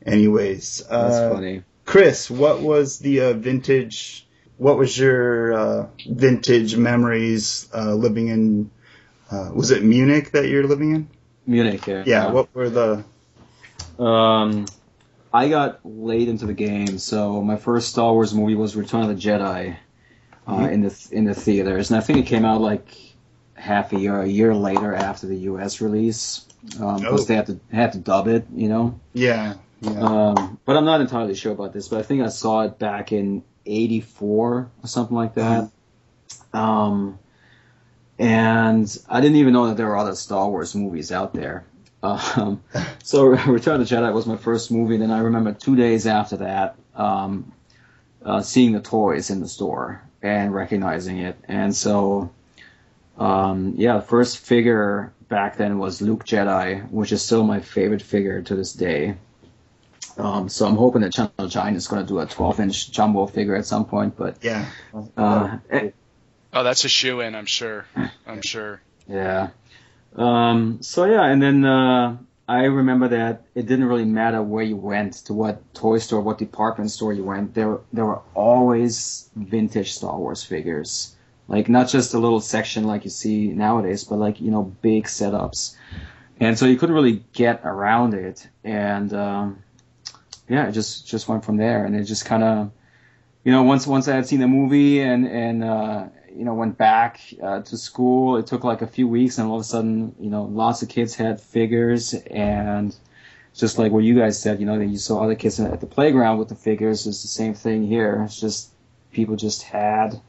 [0.05, 1.63] anyways, That's uh, funny.
[1.85, 4.27] Chris, what was the uh, vintage?
[4.57, 8.71] What was your uh, vintage memories uh, living in?
[9.31, 11.09] Uh, was it Munich that you're living in?
[11.47, 12.03] Munich, yeah.
[12.05, 12.33] Yeah.
[12.33, 13.05] What were the?
[14.03, 14.67] Um,
[15.35, 19.09] I got late into the game, so my first Star Wars movie was Return of
[19.09, 19.77] the Jedi
[20.47, 20.73] uh, Mhm.
[20.73, 22.87] in the in the theaters, and I think it came out like
[23.55, 25.81] half a year, a year later after the U.S.
[25.81, 27.25] release, because Oh.
[27.25, 28.95] they had to had to dub it, you know.
[29.13, 29.55] Yeah.
[29.81, 30.01] Yeah.
[30.01, 33.11] Um, but I'm not entirely sure about this, but I think I saw it back
[33.11, 35.69] in '84 or something like that.
[36.53, 37.19] Um,
[38.19, 41.65] and I didn't even know that there were other Star Wars movies out there.
[42.05, 42.63] Um,
[43.03, 44.97] so Return of the Jedi was my first movie.
[44.97, 47.53] Then I remember two days after that, um,
[48.25, 51.37] uh, seeing the toys in the store and recognizing it.
[51.49, 52.31] And so,
[53.19, 58.03] um, yeah, the first figure back then was Luke Jedi, which is still my favorite
[58.03, 59.17] figure to this day.
[60.17, 63.27] Um, so I'm hoping that Gentle Giant is going to do a 12 inch jumbo
[63.27, 64.67] figure at some point, but yeah.
[65.17, 65.91] uh, eh,
[66.53, 67.85] Oh, that's a shoe in, I'm sure.
[68.27, 68.81] I'm sure.
[69.09, 69.49] Yeah.
[70.17, 72.17] Um, so yeah, and then uh,
[72.49, 76.39] I remember that it didn't really matter where you went, to what toy store, what
[76.39, 77.55] department store you went.
[77.55, 81.17] There, there were always vintage Star Wars figures,
[81.49, 85.05] like not just a little section like you see nowadays, but like you know big
[85.07, 85.77] setups.
[86.41, 89.63] And so you couldn't really get around it, and um,
[90.49, 92.71] yeah, it just just went from there, and it just kind of,
[93.45, 96.07] you know, once once I had seen the movie and and uh,
[96.37, 98.37] you know, went back uh, to school.
[98.37, 100.89] It took like a few weeks, and all of a sudden, you know, lots of
[100.89, 102.95] kids had figures, and
[103.55, 105.87] just like what you guys said, you know, that you saw other kids at the
[105.87, 107.07] playground with the figures.
[107.07, 108.23] It's the same thing here.
[108.25, 108.71] It's just
[109.13, 110.21] people just had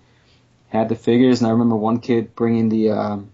[0.69, 3.31] had the figures, and I remember one kid bringing the um,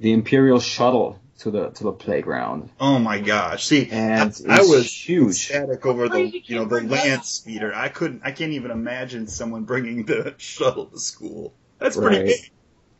[0.00, 3.66] the Imperial shuttle to the to the playground, Oh my gosh!
[3.66, 5.50] See, and I, I was huge.
[5.50, 7.74] ecstatic over the you know the bring that land speeder.
[7.74, 8.22] I couldn't.
[8.24, 11.54] I can't even imagine someone bringing the shuttle to school.
[11.84, 12.26] That's pretty Right.
[12.26, 12.50] big.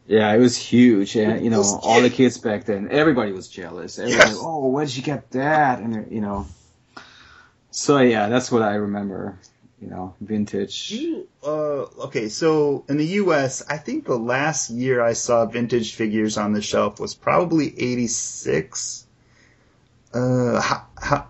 [0.07, 2.37] Yeah, it was huge, and you know, all the kids.
[2.37, 3.99] back then, everybody was jealous.
[3.99, 4.39] Everybody, Yes.
[4.39, 5.81] oh, where did you get that?
[5.81, 6.47] And you know,
[7.71, 9.39] so yeah, that's what I remember.
[9.81, 10.91] You know, vintage.
[10.93, 15.95] You, uh, okay, so in the U.S., I think the last year I saw vintage
[15.95, 19.07] figures on the shelf was probably '86.
[20.13, 21.27] Uh, how, how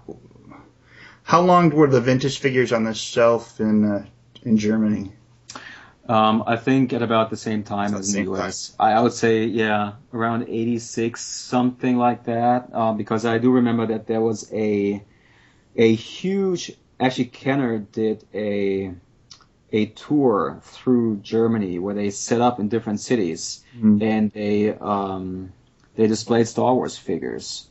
[1.22, 4.04] how long were the vintage figures on the shelf in uh,
[4.42, 5.12] in Germany?
[6.06, 8.76] Um, I think at about the same time as the in the US.
[8.78, 12.68] I, I would say, yeah, around 86, something like that.
[12.72, 15.02] Uh, because I do remember that there was a,
[15.76, 18.92] a huge, actually Kenner did a,
[19.72, 24.02] a tour through Germany where they set up in different cities mm-hmm.
[24.02, 25.52] and they um,
[25.96, 27.68] they displayed Star Wars figures,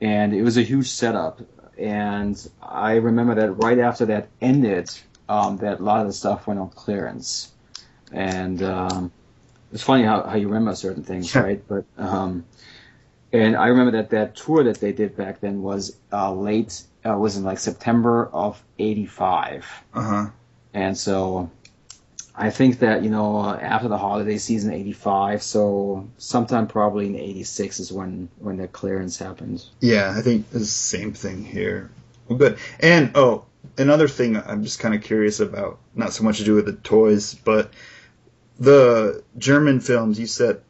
[0.00, 1.40] and it was a huge setup.
[1.78, 4.90] And I remember that right after that ended,
[5.28, 7.52] um, that a lot of the stuff went on clearance,
[8.14, 9.12] and um,
[9.72, 11.62] it's funny how, how you remember certain things, right?
[11.68, 12.44] But um,
[13.32, 17.18] and I remember that that tour that they did back then was uh, late, uh,
[17.18, 19.66] was in like September of '85.
[19.92, 20.30] Uh huh.
[20.72, 21.50] And so
[22.36, 27.16] I think that you know uh, after the holiday season '85, so sometime probably in
[27.16, 29.64] '86 is when when the clearance happened.
[29.80, 31.90] Yeah, I think the same thing here.
[32.28, 32.58] Well, good.
[32.78, 33.44] And oh,
[33.76, 36.72] another thing I'm just kind of curious about, not so much to do with the
[36.72, 37.72] toys, but
[38.58, 40.18] the German films.
[40.18, 40.62] You said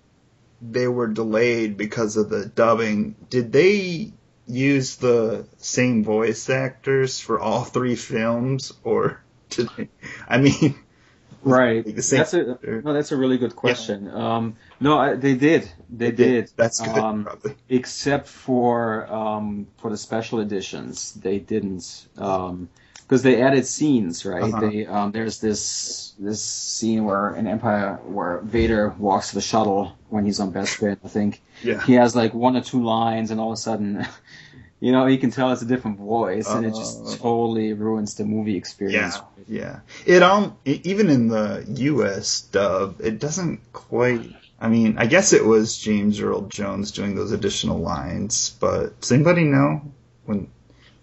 [0.60, 3.16] they were delayed because of the dubbing.
[3.30, 4.12] Did they
[4.46, 9.88] use the same voice actors for all three films, or did they?
[10.28, 10.74] I mean,
[11.42, 11.84] right?
[11.84, 12.92] That's a no.
[12.92, 14.06] That's a really good question.
[14.06, 14.36] Yeah.
[14.36, 15.70] Um, no, I, they did.
[15.90, 16.46] They, they did.
[16.46, 16.52] did.
[16.56, 16.96] That's good.
[16.96, 17.54] Um, probably.
[17.68, 22.06] Except for um, for the special editions, they didn't.
[22.16, 22.68] Um,
[23.06, 24.42] because they added scenes, right?
[24.42, 24.60] Uh-huh.
[24.60, 29.96] They um, there's this this scene where in Empire where Vader walks to the shuttle
[30.08, 30.96] when he's on Bespin.
[31.04, 31.82] I think yeah.
[31.84, 34.06] he has like one or two lines, and all of a sudden,
[34.80, 38.14] you know, he can tell it's a different voice, uh, and it just totally ruins
[38.14, 39.18] the movie experience.
[39.48, 40.16] Yeah, yeah.
[40.16, 42.42] It um even in the U.S.
[42.42, 44.34] dub, it doesn't quite.
[44.60, 49.12] I mean, I guess it was James Earl Jones doing those additional lines, but does
[49.12, 49.82] anybody know
[50.24, 50.48] when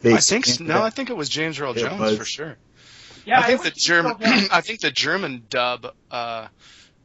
[0.02, 2.18] they I think no, I think it was James Earl Jones was.
[2.18, 2.58] for sure.
[3.26, 4.16] Yeah, I think I the German
[4.52, 6.48] I think the German dub uh,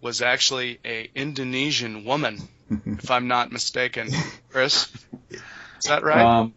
[0.00, 2.40] was actually a Indonesian woman,
[2.70, 4.08] if I'm not mistaken.
[4.48, 4.88] Chris,
[5.30, 5.40] is
[5.86, 6.24] that right?
[6.24, 6.54] Um,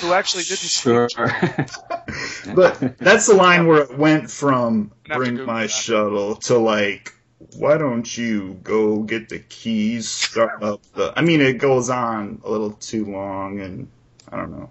[0.00, 1.08] Who actually didn't sure.
[2.54, 5.70] but that's the line where it went from "Bring my that.
[5.70, 7.14] shuttle" to like
[7.56, 11.12] why don't you go get the keys, start up the.
[11.16, 13.88] I mean, it goes on a little too long, and
[14.30, 14.70] I don't know.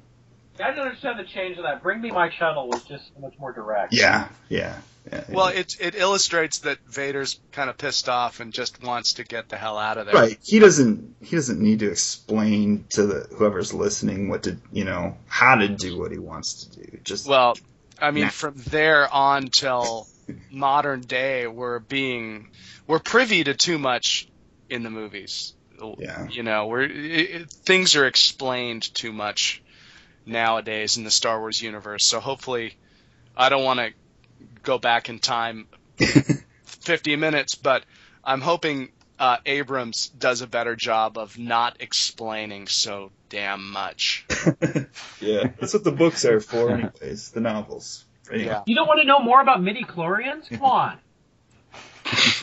[0.60, 1.84] I didn't understand the change of that.
[1.84, 3.94] Bring me my shuttle was just so much more direct.
[3.94, 4.76] Yeah, yeah.
[5.12, 9.24] yeah well, it it illustrates that Vader's kind of pissed off and just wants to
[9.24, 10.16] get the hell out of there.
[10.16, 10.40] Right.
[10.44, 15.18] He doesn't he doesn't need to explain to the whoever's listening what to you know
[15.28, 16.98] how to do what he wants to do.
[17.04, 17.58] Just well,
[18.00, 18.30] I mean, nah.
[18.30, 20.08] from there on till
[20.52, 22.50] modern day, we're being
[22.86, 24.28] we're privy to too much
[24.70, 25.54] in the movies.
[26.00, 26.28] Yeah.
[26.28, 29.62] You know, we're it, things are explained too much
[30.28, 32.06] nowadays in the Star Wars universe.
[32.06, 32.76] So hopefully,
[33.36, 33.94] I don't want to
[34.64, 35.68] go back in time
[36.64, 37.84] 50 minutes, but
[38.24, 44.26] I'm hoping uh, Abrams does a better job of not explaining so damn much.
[45.22, 47.32] yeah, that's what the books are for, anyways.
[47.32, 48.06] The novels.
[48.32, 48.46] Anyway.
[48.46, 48.64] Yeah.
[48.66, 50.50] You don't want to know more about midi chlorians?
[50.50, 50.98] Come on.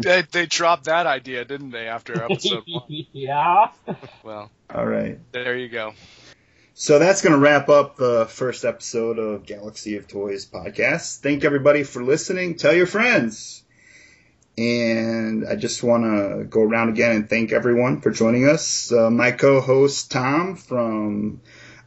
[0.00, 2.84] they, they dropped that idea, didn't they, after episode one?
[2.88, 3.68] yeah.
[4.22, 4.50] Well.
[4.74, 5.18] All right.
[5.32, 5.92] There you go.
[6.76, 11.20] So that's going to wrap up the first episode of Galaxy of Toys podcast.
[11.20, 12.56] Thank everybody for listening.
[12.56, 13.62] Tell your friends.
[14.58, 18.90] And I just want to go around again and thank everyone for joining us.
[18.90, 21.42] Uh, my co-host Tom from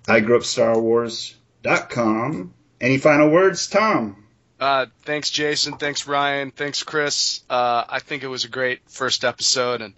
[0.06, 2.54] iGrewUpStarWars.com.
[2.80, 4.24] Any final words, Tom?
[4.58, 5.78] Uh, thanks, Jason.
[5.78, 6.52] Thanks, Ryan.
[6.52, 7.44] Thanks, Chris.
[7.50, 9.96] Uh, I think it was a great first episode, and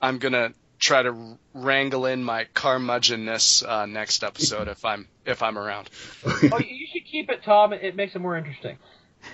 [0.00, 0.52] I'm gonna
[0.82, 5.88] try to wrangle in my curmudgeonness uh, next episode if I'm if I'm around.
[6.26, 7.72] oh, you should keep it, Tom.
[7.72, 8.78] It makes it more interesting.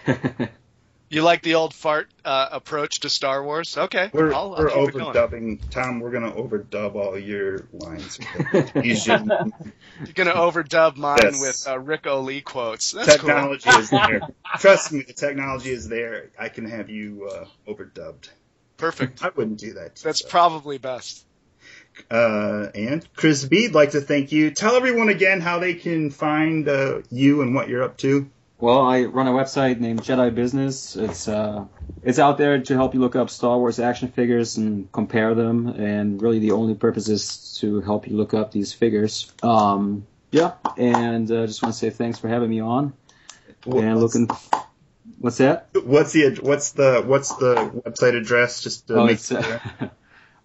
[1.09, 3.79] you like the old fart uh, approach to Star Wars?
[3.79, 5.71] Okay, we're, I'll, I'll we're overdubbing.
[5.71, 8.19] Tom, we're gonna overdub all your lines.
[8.53, 11.41] You're gonna overdub mine yes.
[11.41, 12.93] with uh, Rick O'Lee quotes.
[12.93, 13.81] That's technology cool.
[13.81, 14.21] is there.
[14.59, 16.31] Trust me, the technology is there.
[16.39, 18.29] I can have you uh, overdubbed.
[18.77, 19.25] Perfect.
[19.25, 19.97] I wouldn't do that.
[19.97, 20.29] That's so.
[20.29, 21.25] probably best
[22.11, 24.51] uh, and Chris B, would like to thank you.
[24.51, 28.31] Tell everyone again how they can find uh, you and what you're up to.
[28.61, 30.97] Well, I run a website named Jedi Business.
[30.97, 31.67] It's uh,
[32.03, 35.69] it's out there to help you look up Star Wars action figures and compare them.
[35.69, 39.33] And really, the only purpose is to help you look up these figures.
[39.45, 42.95] Um, yeah, and uh, just want to say thanks for having me on.
[43.65, 44.29] What, and looking.
[45.21, 45.69] What's that?
[45.73, 47.55] What's the what's the what's the
[47.87, 48.63] website address?
[48.63, 49.61] Just to oh, make sure.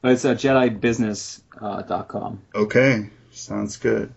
[0.04, 2.42] It's uh, JediBusiness.com.
[2.54, 4.14] Uh, okay, sounds good.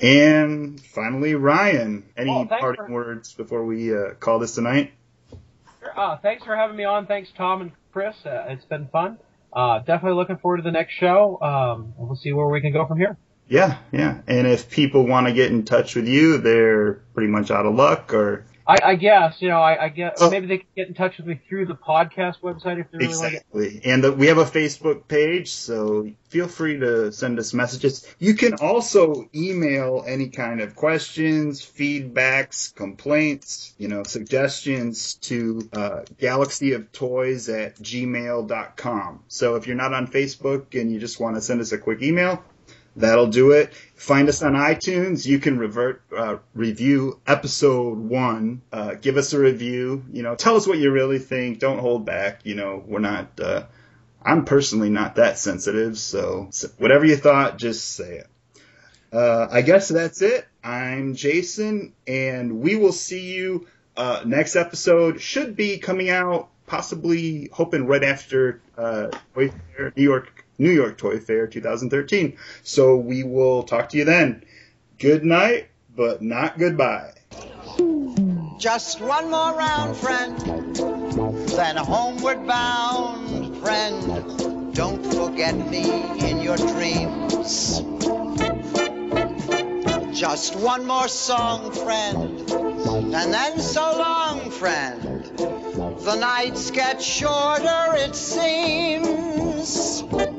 [0.00, 2.92] And finally, Ryan, any oh, parting for...
[2.92, 4.92] words before we uh, call this tonight?
[5.96, 7.06] Uh, thanks for having me on.
[7.06, 8.14] Thanks, Tom and Chris.
[8.24, 9.18] Uh, it's been fun.
[9.52, 11.40] Uh, definitely looking forward to the next show.
[11.40, 13.16] Um, we'll see where we can go from here.
[13.48, 14.20] Yeah, yeah.
[14.28, 17.74] And if people want to get in touch with you, they're pretty much out of
[17.74, 19.60] luck, or I, I guess you know.
[19.60, 20.30] I, I guess oh.
[20.30, 23.10] maybe they can get in touch with me through the podcast website if they really
[23.10, 23.64] exactly.
[23.64, 23.86] like it.
[23.86, 28.06] And the, we have a Facebook page, so feel free to send us messages.
[28.18, 36.02] You can also email any kind of questions, feedbacks, complaints, you know, suggestions to uh,
[36.20, 39.24] galaxyoftoys at gmail.com.
[39.28, 42.02] So if you're not on Facebook and you just want to send us a quick
[42.02, 42.44] email,
[42.98, 43.72] That'll do it.
[43.94, 45.24] Find us on iTunes.
[45.24, 48.62] You can revert uh, review episode one.
[48.72, 50.04] Uh, give us a review.
[50.12, 51.60] You know, tell us what you really think.
[51.60, 52.40] Don't hold back.
[52.44, 53.38] You know, we're not.
[53.38, 53.66] Uh,
[54.22, 58.26] I'm personally not that sensitive, so, so, whatever you thought, just say it.
[59.12, 60.46] Uh, I guess that's it.
[60.62, 65.20] I'm Jason, and we will see you uh, next episode.
[65.20, 69.50] Should be coming out possibly hoping right after uh, New
[69.96, 72.36] York New York Toy Fair 2013.
[72.62, 74.44] So we will talk to you then.
[74.98, 77.12] Good night, but not goodbye.
[78.58, 80.36] Just one more round, friend,
[81.50, 84.74] then homeward bound, friend.
[84.74, 85.88] Don't forget me
[86.28, 87.80] in your dreams.
[90.18, 95.24] Just one more song, friend, and then so long, friend.
[95.36, 100.02] The nights get shorter, it seems.